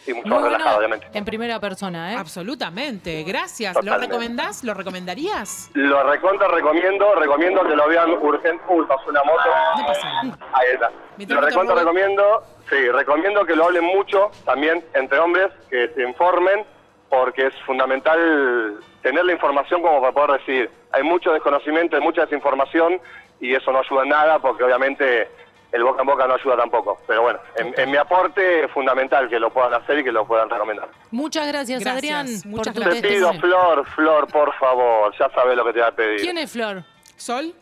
[0.07, 1.07] Y mucho Muy más bueno obviamente.
[1.12, 2.16] en primera persona, ¿eh?
[2.16, 3.74] Absolutamente, gracias.
[3.74, 4.07] Totalmente.
[4.07, 4.64] ¿Lo recomendás?
[4.64, 5.70] ¿Lo recomendarías?
[5.74, 8.62] Lo recontra recomiendo, recomiendo que lo vean urgente.
[8.68, 9.48] Uy, pasó una moto.
[9.79, 10.38] No pasa nada.
[10.53, 10.90] Ahí está.
[11.35, 16.64] Lo recontra recomiendo, sí, recomiendo que lo hablen mucho también entre hombres, que se informen,
[17.09, 20.70] porque es fundamental tener la información como para poder decidir.
[20.92, 23.01] Hay mucho desconocimiento, hay mucha desinformación
[23.40, 25.29] y eso no ayuda en nada porque obviamente
[25.72, 26.98] el boca en boca no ayuda tampoco.
[27.07, 30.26] Pero bueno, en, en mi aporte es fundamental que lo puedan hacer y que lo
[30.26, 30.88] puedan recomendar.
[31.11, 33.33] Muchas gracias, Gracias, Adrián, muchas por tu Te pido.
[33.35, 36.20] Flor, Flor, por favor, ya sabes lo que te voy a pedir.
[36.20, 36.83] ¿Quién es Flor?
[37.16, 37.54] ¿Sol?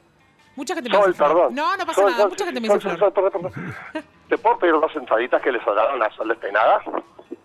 [0.55, 1.29] Mucha gente me Sol, dice Flor.
[1.35, 1.55] perdón.
[1.55, 2.23] No, no pasa Sol, nada.
[2.23, 3.13] Sol, Mucha gente me Sol, dice Sol, Flor.
[3.15, 4.05] Sol, perdón, perdón.
[4.29, 6.81] ¿Te puedo pedir dos entraditas que le sobraron a Sol despeinada?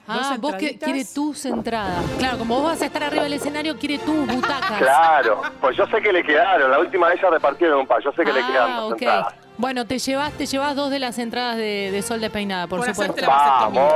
[0.07, 2.03] Ah, vos que quiere tus entradas.
[2.17, 4.79] Claro, como vos vas a estar arriba del escenario, quiere tus butacas.
[4.79, 6.71] Claro, pues yo sé que le quedaron.
[6.71, 8.01] La última vez ya repartieron un par.
[8.03, 9.01] Yo sé que le quedan Ah, dos ok.
[9.01, 9.35] entradas.
[9.61, 12.87] Bueno, te llevas, te llevas dos de las entradas de, de Sol Despeinada, por, Por
[12.95, 13.27] supuesto.
[13.27, 13.93] Vamos,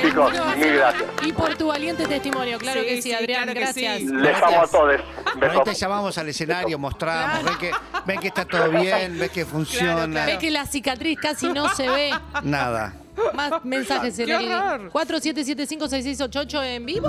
[0.00, 1.04] chicos, mil gracias.
[1.26, 3.98] Y por tu valiente testimonio, claro Sí, que sí, sí, Adrián, claro que gracias.
[3.98, 4.06] sí.
[4.06, 5.00] Les amo a todos.
[5.42, 7.70] Ahí te llamamos al escenario, mostramos, ven que,
[8.06, 10.06] ven que está todo bien, ves que funciona.
[10.06, 10.26] claro.
[10.30, 12.10] Ves que la cicatriz casi no se ve.
[12.44, 12.94] Nada.
[13.34, 14.90] Más mensajes en ¡Qué el horror!
[14.92, 17.08] 47756688 en vivo.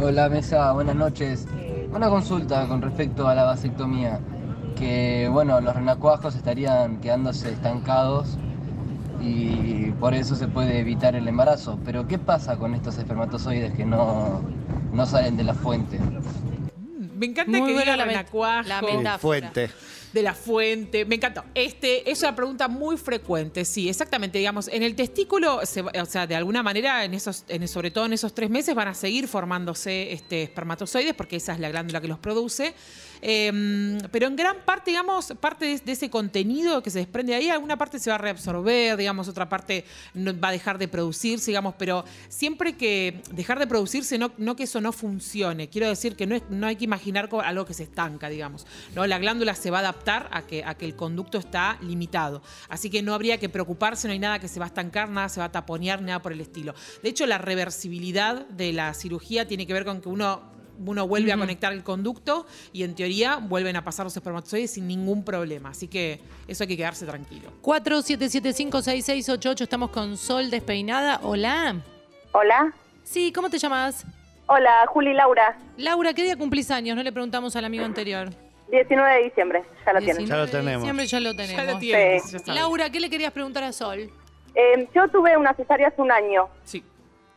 [0.00, 1.46] Hola Mesa, buenas noches.
[1.92, 4.20] Una consulta con respecto a la vasectomía.
[4.78, 8.36] Que bueno, los renacuajos estarían quedándose estancados
[9.20, 11.78] y por eso se puede evitar el embarazo.
[11.84, 14.40] Pero ¿qué pasa con estos espermatozoides que no,
[14.92, 15.98] no salen de la fuente?
[17.16, 18.68] Me encanta Muy que buena diga la renacuajo.
[18.68, 19.18] la metáfora.
[19.18, 19.70] fuente.
[20.12, 21.04] de la fuente.
[21.04, 21.42] Me encantó.
[21.56, 24.38] Este, es una pregunta muy frecuente, sí, exactamente.
[24.38, 27.90] Digamos, en el testículo, se va- o sea, de alguna manera, en esos, en, sobre
[27.90, 31.68] todo en esos tres meses, van a seguir formándose este, espermatozoides, porque esa es la
[31.70, 32.72] glándula que los produce.
[33.22, 37.48] Eh, pero en gran parte, digamos, parte de, ese contenido que se desprende de ahí,
[37.50, 41.50] alguna parte se va a reabsorber, digamos, otra parte no- va a dejar de producirse,
[41.50, 45.68] digamos, pero siempre que dejar de producirse, no, no que eso no funcione.
[45.68, 48.66] Quiero decir que no, no hay que imaginar algo que se estanca, digamos.
[48.94, 49.06] ¿no?
[49.06, 52.42] La glándula se va a adaptar a que, a que el conducto está limitado.
[52.68, 55.28] Así que no habría que preocuparse, no hay nada que se va a estancar, nada
[55.28, 56.74] se va a taponear, nada por el estilo.
[57.02, 61.32] De hecho, la reversibilidad de la cirugía tiene que ver con que uno uno vuelve
[61.32, 65.70] a conectar el conducto y en teoría vuelven a pasar los espermatozoides sin ningún problema.
[65.70, 67.50] Así que eso hay que quedarse tranquilo.
[67.62, 71.20] 47756688 estamos con Sol Despeinada.
[71.22, 71.76] Hola.
[72.32, 72.72] Hola.
[73.04, 74.04] Sí, ¿cómo te llamas?
[74.46, 75.58] Hola, Juli Laura.
[75.76, 76.96] Laura, ¿qué día cumplís años?
[76.96, 78.30] No le preguntamos al amigo anterior.
[78.70, 80.26] 19 de diciembre, ya lo 19 tienen.
[80.26, 80.82] Ya lo tenemos.
[80.82, 81.64] diciembre ya lo tenemos.
[81.66, 82.36] Ya lo tienen, Sí.
[82.44, 82.54] ya.
[82.54, 84.10] Laura, ¿qué le querías preguntar a Sol?
[84.54, 86.48] Eh, yo tuve una cesárea hace un año.
[86.64, 86.82] Sí.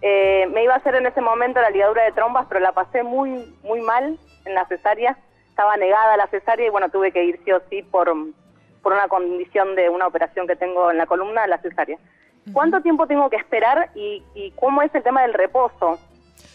[0.01, 3.03] Eh, me iba a hacer en ese momento la ligadura de trombas, pero la pasé
[3.03, 5.17] muy, muy mal en la cesárea.
[5.49, 8.11] Estaba negada la cesárea y bueno, tuve que ir sí o sí por,
[8.81, 11.97] por una condición de una operación que tengo en la columna, la cesárea.
[12.53, 15.99] ¿Cuánto tiempo tengo que esperar y, y cómo es el tema del reposo?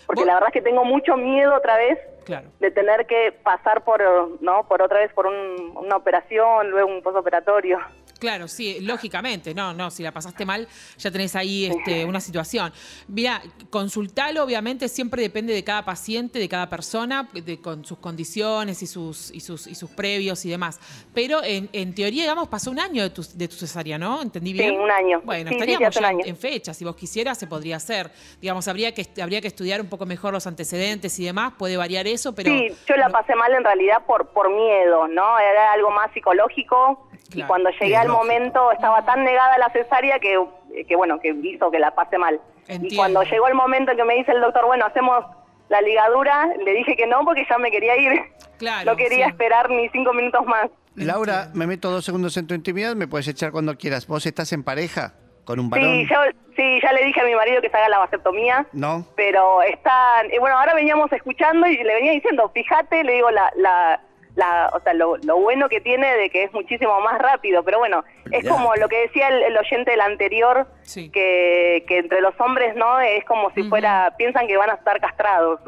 [0.07, 2.49] Porque Vos- la verdad es que tengo mucho miedo otra vez Claro.
[2.59, 4.03] de tener que pasar por,
[4.43, 7.79] no, por otra vez por un- una operación, luego un posoperatorio.
[8.19, 10.67] Claro, sí, lógicamente, no, no, si la pasaste mal,
[10.99, 12.73] ya tenés ahí este, una situación.
[13.09, 18.83] Mira, consultalo, obviamente, siempre depende de cada paciente, de cada persona, de, con sus condiciones
[18.83, 20.81] y sus, y sus, y sus previos y demás.
[21.15, 24.23] Pero en, en teoría, digamos, pasó un año de tu, de tu cesárea, ¿no?
[24.23, 24.81] ¿Entendí Sí, bien?
[24.81, 25.21] un año.
[25.25, 26.21] Bueno, Sí, sí, sí, estaríamos ya año.
[26.25, 28.11] en, en fecha, si vos quisieras, se podría hacer.
[28.41, 32.07] Digamos, habría que, habría que estudiar un poco mejor los antecedentes y demás, puede variar
[32.07, 32.51] eso, pero...
[32.51, 35.39] sí, yo la pasé mal en realidad por, por miedo, ¿no?
[35.39, 40.39] Era algo más psicológico y cuando llegué al momento estaba tan negada la cesárea que,
[40.87, 42.41] que bueno, que hizo que la pase mal.
[42.69, 42.97] Y Entiendo.
[42.97, 45.25] cuando llegó el momento en que me dice el doctor, bueno, hacemos
[45.69, 48.21] la ligadura, le dije que no porque ya me quería ir.
[48.59, 49.31] Claro, no quería sí.
[49.31, 50.71] esperar ni cinco minutos más.
[50.95, 54.07] Laura, me meto dos segundos en tu intimidad, me puedes echar cuando quieras.
[54.07, 55.93] ¿Vos estás en pareja con un varón?
[55.93, 56.17] Sí, yo,
[56.57, 58.67] sí, ya le dije a mi marido que se haga la vasectomía.
[58.73, 59.07] ¿No?
[59.15, 63.53] pero están y bueno ahora veníamos escuchando y le venía diciendo fíjate le digo la
[63.57, 64.01] la,
[64.37, 67.79] la o sea lo, lo bueno que tiene de que es muchísimo más rápido pero
[67.79, 68.51] bueno es Ya.
[68.51, 71.11] como lo que decía el, el oyente del anterior Sí.
[71.11, 75.01] que, que entre los hombres no es como si fuera piensan que van a estar
[75.01, 75.59] castrados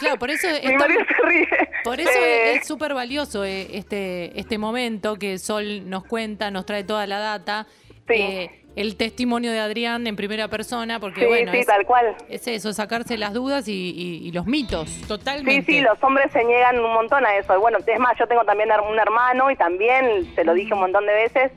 [0.00, 1.48] Claro, por eso mi está- marido se ríe
[1.84, 6.66] Por eso Eh, es súper valioso eh, este, este momento que Sol nos cuenta, nos
[6.66, 7.66] trae toda la data.
[8.08, 8.14] Sí.
[8.14, 12.14] eh, el testimonio de Adrián en primera persona, porque sí bueno, sí es, tal cual
[12.28, 14.88] es eso, sacarse las dudas y, y- y los mitos.
[14.88, 15.62] Sí, Totalmente.
[15.72, 17.58] sí, los hombres se niegan un montón a eso.
[17.58, 21.06] Bueno, es más, yo tengo también un hermano y también se lo dije un montón
[21.06, 21.50] de veces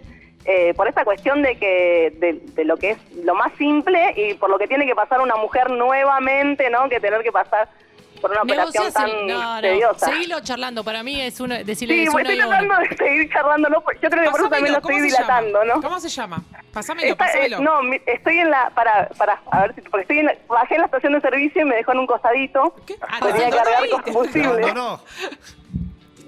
[0.46, 4.34] eh, por esta cuestión de que de, de lo que es lo más simple y
[4.34, 6.90] por lo que tiene que pasar una mujer nuevamente, ¿no?
[6.90, 7.70] Que tener que pasar
[8.22, 10.06] por una operación tan el- no, no, tediosa.
[10.06, 10.84] seguilo charlando.
[10.84, 13.84] Para mí es uno, decirle Sí, que es estoy tratando de seguir charlando, ¿no?
[14.02, 15.42] Yo creo que por eso también lo Pásamelo, estoy ¿cómo se llama?
[15.42, 15.82] dilatando, ¿no?
[15.82, 16.44] ¿Cómo se llama?
[16.72, 17.60] Pásamelo, Está- eh, pásamelo.
[17.62, 20.76] no, mi- estoy en la, para, para, a ver si, porque estoy en la- bajé
[20.76, 22.76] en la estación de servicio y me dejó en un costadito.
[22.86, 22.96] ¿Qué?
[23.02, 24.62] Ah, Tenía no, que no, cargar no, no, combustible.
[24.62, 25.02] No, no.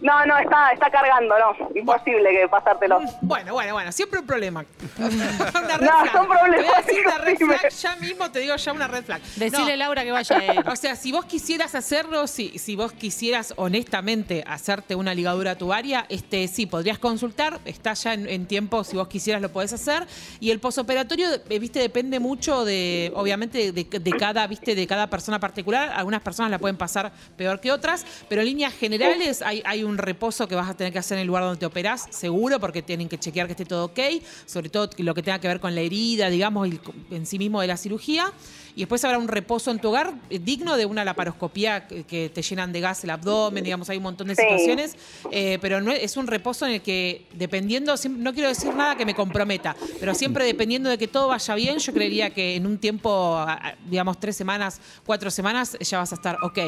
[0.03, 1.69] No, no, está, está cargando, no.
[1.79, 2.99] Imposible que pasártelo.
[3.21, 4.65] Bueno, bueno, bueno, siempre un problema.
[4.97, 6.11] una red No, flag.
[6.11, 9.05] son Te voy a decir una red flag, ya mismo te digo ya una red
[9.05, 9.21] flag.
[9.37, 10.63] Decirle No, Laura que vaya a él.
[10.73, 16.05] O sea, si vos quisieras hacerlo, si, si vos quisieras honestamente hacerte una ligadura tubaria,
[16.09, 20.05] este, sí, podrías consultar, está ya en, en tiempo, si vos quisieras lo podés hacer.
[20.41, 25.07] Y el posoperatorio, eh, viste, depende mucho de, obviamente, de, de cada, viste, de cada
[25.07, 25.91] persona particular.
[25.95, 29.92] Algunas personas la pueden pasar peor que otras, pero en líneas generales hay, hay un
[29.97, 32.81] reposo que vas a tener que hacer en el lugar donde te operás, seguro, porque
[32.81, 33.99] tienen que chequear que esté todo ok,
[34.45, 36.79] sobre todo lo que tenga que ver con la herida, digamos, y
[37.11, 38.31] en sí mismo de la cirugía.
[38.75, 42.41] Y después habrá un reposo en tu hogar eh, digno de una laparoscopía que, te
[42.41, 44.41] llenan de gas el abdomen, digamos, hay un montón de Sí.
[44.41, 44.95] situaciones,
[45.31, 49.05] eh, pero no es, un reposo en el que, dependiendo, no quiero decir nada que
[49.05, 52.77] me comprometa, pero siempre dependiendo de que todo vaya bien, yo creería que en un
[52.77, 53.45] tiempo,
[53.85, 56.59] digamos, tres semanas, cuatro semanas, ya vas a estar ok.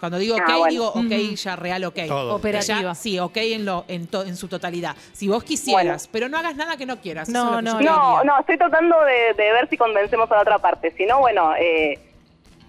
[0.00, 0.70] Cuando digo ok, Ah, bueno.
[0.70, 1.98] digo ok, ya real ok.
[2.06, 2.34] Todo.
[2.36, 2.80] Operativa.
[2.80, 4.94] Ya, sí, ok en, lo, en, to- en su totalidad.
[5.12, 7.28] Si vos quisieras, pero no hagas nada que no quieras.
[7.28, 10.92] No, no, No, no, estoy tratando de, de ver si convencemos a la otra parte.
[10.96, 11.98] Si no, bueno, eh,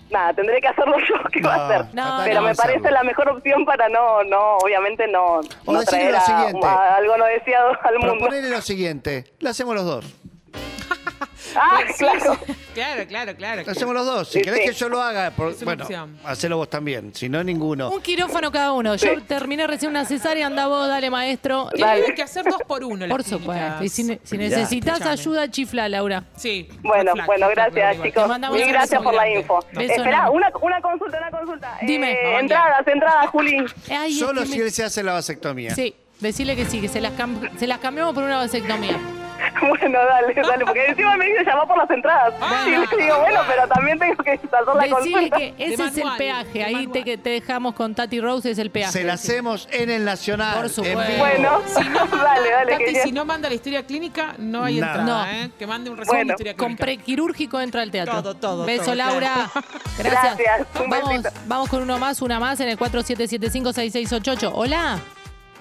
[0.09, 1.15] nada, tendré que hacerlo yo.
[1.31, 1.93] ¿Qué va a hacer?
[1.93, 6.09] No, Pero me parece la mejor opción para no, no, obviamente no, O no decirle
[6.09, 6.67] traer lo a- siguiente.
[6.67, 8.13] a algo no deseado al mundo.
[8.17, 9.25] Proponerle lo siguiente.
[9.39, 10.05] Lo hacemos los dos.
[11.55, 12.37] Ah, Sí, claro.
[12.45, 12.53] sí.
[12.79, 13.63] Claro, claro, claro.
[13.65, 14.27] Lo hacemos los dos.
[14.29, 14.65] Si Sí, querés sí.
[14.67, 16.17] que yo lo haga, por- bueno, opción.
[16.23, 17.13] hacelo vos también.
[17.13, 17.89] Si no, ninguno.
[17.89, 18.95] Un quirófano cada uno.
[18.95, 21.67] Yo terminé recién una cesárea, anda vos, dale maestro.
[21.75, 21.83] Eh.
[21.83, 23.05] Hay que hacer dos por uno.
[23.09, 23.83] Por supuesto.
[23.83, 24.61] Y si, ne- si Olvidate.
[24.61, 26.23] necesitas ayuda, chifla, Laura.
[26.37, 26.69] Sí.
[26.81, 28.29] Bueno, flag, bueno, gracias chicos.
[28.51, 29.59] Mil gracias por la info.
[29.71, 30.29] Espera, enorme.
[30.29, 31.77] una, una consulta, una consulta.
[31.81, 32.11] Dime.
[32.13, 33.65] Eh, entradas, entradas, Juli.
[33.89, 35.75] Ay, es Solo si me- él se hace la vasectomía.
[35.75, 38.97] Sí, decirle que sí, que se las, cam- se las cambiamos por una vasectomía.
[39.61, 42.33] Bueno, dale, dale, porque encima me dice llamar por las entradas.
[42.41, 45.37] Ah, y le digo, bueno, pero también tengo que hacer la Decirle consulta.
[45.37, 46.51] que ese es el manual, peaje.
[46.53, 46.91] de Ahí manual.
[46.93, 48.91] te, que te dejamos con Tati Rose, es el peaje.
[48.91, 50.55] Se la hacemos en el Nacional.
[50.55, 51.01] Por en supuesto.
[51.01, 51.17] vivo.
[51.19, 51.61] Bueno,
[52.23, 54.99] dale, dale, Tati, que si no manda la historia clínica, no hay Nada.
[54.99, 55.31] entrada, No.
[55.31, 55.51] ¿eh?
[55.57, 56.83] Que mande un resumen Bueno, de historia Con clínica.
[56.85, 58.21] prequirúrgico entra al teatro.
[58.23, 59.33] Todo, todo, Beso, todo, Laura.
[59.51, 59.67] claro.
[59.97, 60.37] Gracias.
[60.37, 61.29] Gracias, un Vamos, besito.
[61.47, 64.51] vamos con uno más, una más en el 47756688.
[64.53, 64.99] Hola.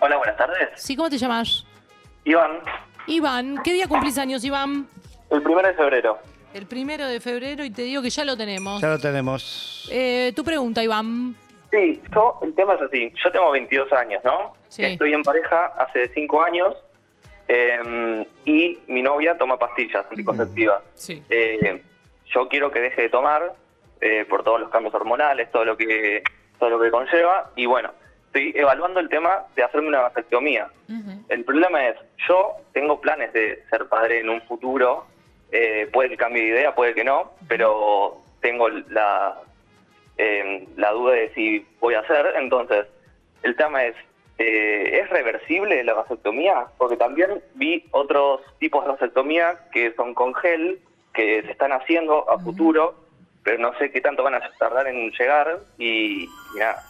[0.01, 0.69] Hola, buenas tardes.
[0.77, 1.65] Sí, ¿cómo te llamas?
[2.25, 2.59] Iván,
[3.09, 3.59] Iván.
[3.65, 4.87] ¿Qué día cumplís años, Iván?
[5.31, 6.19] el primero de febrero.
[6.55, 8.81] El primero de febrero y te digo que ya lo tenemos.
[8.81, 9.89] Ya lo tenemos.
[9.93, 11.35] Eh, tu pregunta, Iván.
[11.71, 13.13] Sí, yo, el tema es así.
[13.23, 14.55] Yo tengo 22 años, ¿no?
[14.69, 14.85] Sí.
[14.85, 16.75] Estoy en pareja hace 5 años
[17.47, 20.83] eh, y mi novia toma pastillas anticonceptivas.
[20.95, 21.23] Sí.
[21.29, 21.83] Eh,
[22.27, 23.55] yo quiero que deje de tomar
[24.01, 26.23] eh, por todos los cambios hormonales, todo lo que
[26.59, 27.93] todo lo que conlleva y bueno,
[28.29, 30.69] estoy evaluando el tema de hacerme una vasectomía.
[31.29, 31.97] El problema es,
[32.29, 35.07] yo tengo planes de ser padre en un futuro,
[35.51, 39.41] eh, puede que cambie de idea, puede que no, pero tengo la,
[40.19, 42.87] eh, la duda de si voy a hacer, entonces
[43.43, 43.97] el tema es,
[44.39, 46.67] eh, ¿es reversible la vasectomía?
[46.77, 50.81] Porque también vi otros tipos de vasectomía que son con gel,
[51.15, 52.95] que se están haciendo a futuro,
[53.43, 56.88] pero no sé qué tanto van a tardar en llegar y, y nada.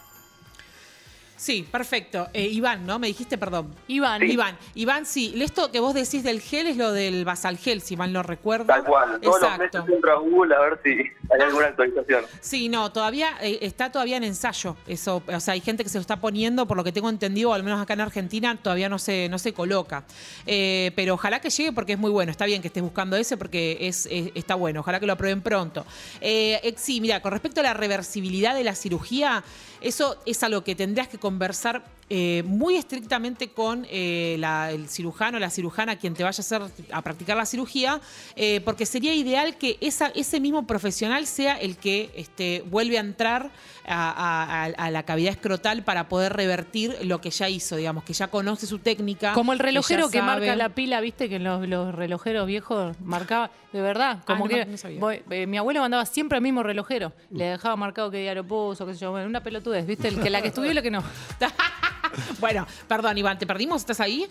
[1.38, 2.28] Sí, perfecto.
[2.32, 2.98] Eh, Iván, ¿no?
[2.98, 3.72] Me dijiste, perdón.
[3.86, 4.22] Iván.
[4.28, 5.32] Iván, Iván, sí.
[5.40, 8.66] Esto que vos decís del gel es lo del basal gel, si mal no recuerdo.
[8.66, 9.78] Tal cual, todos los Exacto.
[9.78, 12.24] meses entro a Google a ver si hay alguna actualización.
[12.40, 14.76] Sí, no, todavía eh, está todavía en ensayo.
[14.88, 17.54] Eso, o sea, hay gente que se lo está poniendo, por lo que tengo entendido,
[17.54, 20.04] al menos acá en Argentina, todavía no se, no se coloca.
[20.44, 22.32] Eh, pero ojalá que llegue porque es muy bueno.
[22.32, 24.80] Está bien que estés buscando ese porque es, es- está bueno.
[24.80, 25.86] Ojalá que lo aprueben pronto.
[26.20, 29.44] Eh, eh, sí, mira, con respecto a la reversibilidad de la cirugía,
[29.80, 35.38] eso es algo que tendrías que conversar eh, muy estrictamente con eh, la- el cirujano,
[35.38, 38.00] la cirujana, quien te vaya a hacer a practicar la cirugía,
[38.36, 43.00] eh, porque sería ideal que esa, ese mismo profesional sea el que este, vuelve a
[43.00, 43.50] entrar
[43.86, 48.04] a, a- a- a la cavidad escrotal para poder revertir lo que ya hizo, digamos,
[48.04, 49.32] que ya conoce su técnica.
[49.34, 53.80] Como el relojero que, marca la pila, viste que los, los relojeros viejos marcaba, de
[53.82, 55.00] verdad, como no, que no sabía.
[55.00, 58.86] voy- mi abuelo mandaba siempre al mismo relojero, le dejaba marcado qué día lo puso,
[58.86, 60.90] qué sé yo, bueno, una pelotudez, viste, el que la que estudió y la que
[60.90, 61.02] no.
[62.40, 63.82] bueno, perdón, Iván, ¿te perdimos?
[63.82, 64.26] ¿Estás ahí?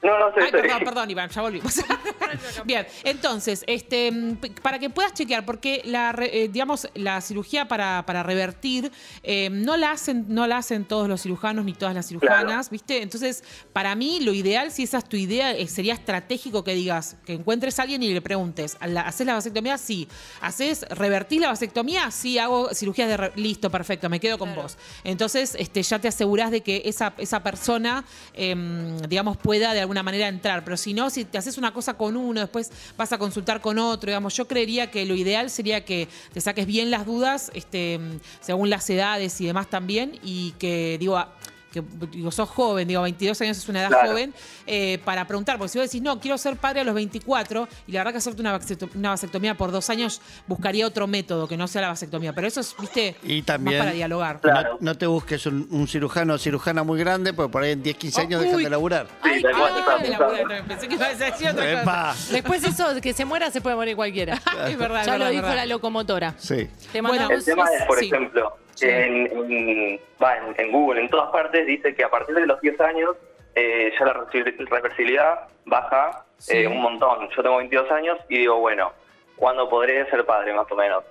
[0.00, 0.40] No, no sé.
[0.40, 1.74] Ay, estoy- perdón, perdón, Iván, ya volvimos.
[2.64, 7.66] Bien, entonces, este, mm, para que puedas chequear, porque la, re- eh, digamos, la cirugía
[7.66, 8.92] para, para revertir
[9.24, 13.02] eh, no la hacen, no la hacen todos los cirujanos ni todas las cirujanas, ¿viste?
[13.02, 17.16] Entonces, para mí, lo ideal, si esa es tu idea, eh, sería estratégico que digas,
[17.26, 19.78] que encuentres a alguien y le preguntes, ¿a la- ¿haces la vasectomía?
[19.78, 20.06] Sí.
[20.40, 22.10] ¿Haces, revertís la vasectomía?
[22.12, 24.78] Sí, hago cirugías de re- listo, perfecto, me quedo con vos.
[25.02, 30.02] Entonces, este, ya te asegurás de que esa, esa persona, em, digamos, pueda de alguna
[30.02, 30.64] manera entrar.
[30.64, 33.78] Pero si no, si te haces una cosa con uno, después vas a consultar con
[33.78, 37.94] otro, digamos, yo creería que lo ideal sería que te saques bien las dudas, este,
[37.94, 41.24] em, según las edades y demás también, y que, digo,
[41.72, 44.08] que digo, sos joven, digo, 22 años es una edad Claro.
[44.10, 44.34] joven,
[44.66, 47.92] eh, para preguntar, porque si vos decís, no, quiero ser padre a los 24, y
[47.92, 51.56] la verdad que hacerte una, vasecto- una vasectomía por dos años, buscaría otro método que
[51.56, 52.32] no sea la vasectomía.
[52.32, 54.40] Pero eso es, viste, Y también- más para dialogar.
[54.40, 54.78] Claro.
[54.80, 57.82] No, no te busques un, un cirujano o cirujana muy grande, porque por ahí en
[57.82, 59.06] 10, 15 años Oh, dejan de laburar.
[59.06, 60.24] Sí, Ay, estaba de la pensando.
[60.26, 61.82] buena también, Pensé que iba a decir otra cosa.
[61.82, 62.14] Epa.
[62.30, 64.34] Después eso de que se muera se puede morir cualquiera.
[64.68, 65.56] Es verdad, es ya verdad, lo dijo verdad.
[65.56, 66.34] la locomotora.
[66.38, 66.68] Sí.
[66.92, 68.06] Te Bueno, mandamos El tema es, por Sí.
[68.06, 68.56] ejemplo.
[68.82, 72.60] En, en- va, en- en Google, en todas partes, dice que a partir de los
[72.60, 73.16] 10 años
[73.54, 76.58] eh, ya la reversi- reversibilidad baja Sí.
[76.58, 77.28] eh, un montón.
[77.30, 78.92] Yo tengo 22 años y digo, bueno,
[79.36, 81.02] ¿cuándo podré ser padre más o menos?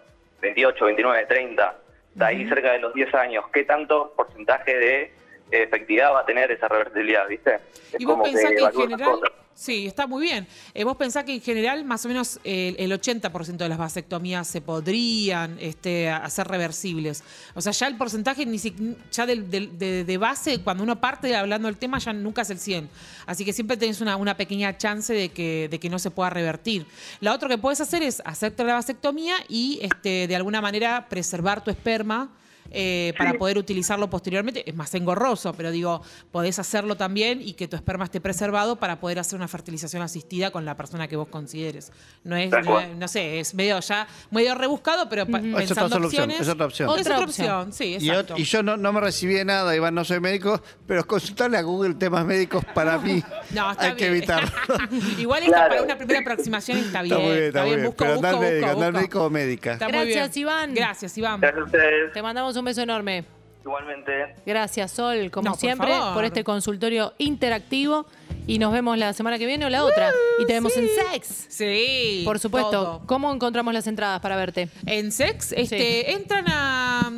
[0.42, 1.76] 28, 29, 30.
[2.14, 5.14] De ahí cerca de los 10 años, ¿qué tanto porcentaje de
[5.52, 7.56] efectividad va a tener esa reversibilidad, viste?
[7.94, 9.20] Es Y vos pensás que en general.
[9.54, 10.46] Sí, está muy bien.
[10.76, 14.48] Eh, vos pensás que en general más o menos el, el 80% de las vasectomías
[14.48, 17.24] se podrían este, hacer reversibles.
[17.56, 21.68] O sea, ya el porcentaje ni si- ya de, de base, cuando uno parte hablando
[21.68, 22.88] del tema, ya nunca es el 100.
[23.26, 26.30] Así que siempre tenés una, una pequeña chance de que, de que no se pueda
[26.30, 26.86] revertir.
[27.20, 31.64] La otra que puedes hacer es hacerte la vasectomía y este, de alguna manera preservar
[31.64, 32.30] tu esperma.
[32.72, 34.68] Eh, para poder utilizarlo posteriormente.
[34.70, 36.02] Es más engorroso, pero digo,
[36.32, 40.52] podés hacerlo también y que tu esperma esté preservado para poder hacer una fertilización asistida
[40.52, 41.92] con la persona que vos consideres.
[42.24, 42.52] No es,
[42.98, 46.42] no, sé, es medio ya, medio rebuscado, pero Es otra pensando solución, opciones.
[46.42, 46.90] es otra opción.
[46.90, 47.48] Es Otra otra opción.
[47.50, 48.36] opción, sí, Y, exacto.
[48.36, 51.58] yo- y yo no, no me recibí de nada, Iván, no soy médico, pero consultarle
[51.58, 54.18] a Google temas médicos para mí No, está hay que bien.
[54.18, 54.50] evitarlo.
[55.18, 55.70] Igual esta Claro.
[55.70, 57.16] para una primera aproximación está bien.
[57.16, 57.86] está muy bien, está muy bien.
[57.86, 58.98] Busco, pero busco, andar busco, médico, andar busco.
[59.00, 59.74] médico o médica.
[59.74, 60.42] Está muy Gracias, bien.
[60.48, 60.74] Iván.
[60.74, 61.40] Gracias, Iván.
[61.42, 62.14] Gracias a ustedes.
[62.14, 63.26] Te mandamos un beso enorme.
[63.64, 64.36] Igualmente.
[64.46, 68.06] Gracias, Sol, como No, siempre, por este consultorio interactivo.
[68.46, 70.10] Y nos vemos la semana que viene o la otra.
[70.40, 71.48] Y te vemos en Sex.
[71.50, 72.22] Sí.
[72.24, 72.72] Por supuesto.
[72.72, 73.02] todo.
[73.06, 74.70] ¿Cómo encontramos las entradas para verte?
[74.86, 77.12] En Sex, este, entran a.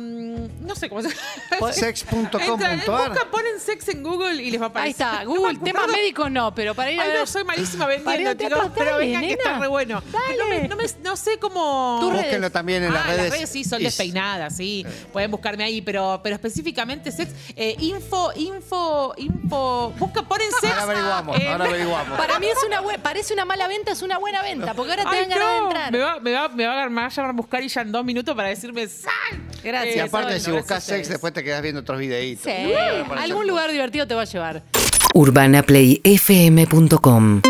[0.60, 4.90] No sé cómo se Entran, Sex.com.ar ponen sex en Google y les va a Ahí
[4.92, 5.06] aparecer.
[5.06, 5.64] está, No me Google, acuerdo.
[5.64, 7.20] temas médicos no, pero para ir a Ay, ver.
[7.20, 8.70] no, soy malísima vendiendo, chicos.
[8.74, 10.02] Pero dale, venga, que está re bueno.
[10.38, 12.00] No, me, no, me- no sé cómo.
[12.02, 13.22] Búsquenlo también en Ah, las redes.
[13.22, 14.84] las redes sí, son despeinadas, sí.
[15.12, 17.30] Pueden buscarme ahí, pero, pero específicamente sex.
[17.56, 19.92] eh, info, info, info.
[19.98, 20.72] Busca, ponen sex.
[20.72, 22.18] Ahora averiguamos, en- ahora averiguamos.
[22.18, 25.16] Para mí es una parece una mala venta, es una buena venta, porque ahora te
[25.16, 25.92] Ay, dan ganas de no, entrar.
[25.92, 27.80] Me va, me, va, me, va, a- me va a llamar a buscar y ya
[27.80, 29.12] en dos minutos para decirme sal.
[29.62, 29.96] Gracias.
[29.96, 32.44] Y aparte, Sol, si buscas sex, después te quedas viendo otros videitos.
[32.44, 32.50] Sí,
[33.16, 34.62] algún lugar divertido te va a llevar.
[35.14, 37.40] UrbanaPlayFM.com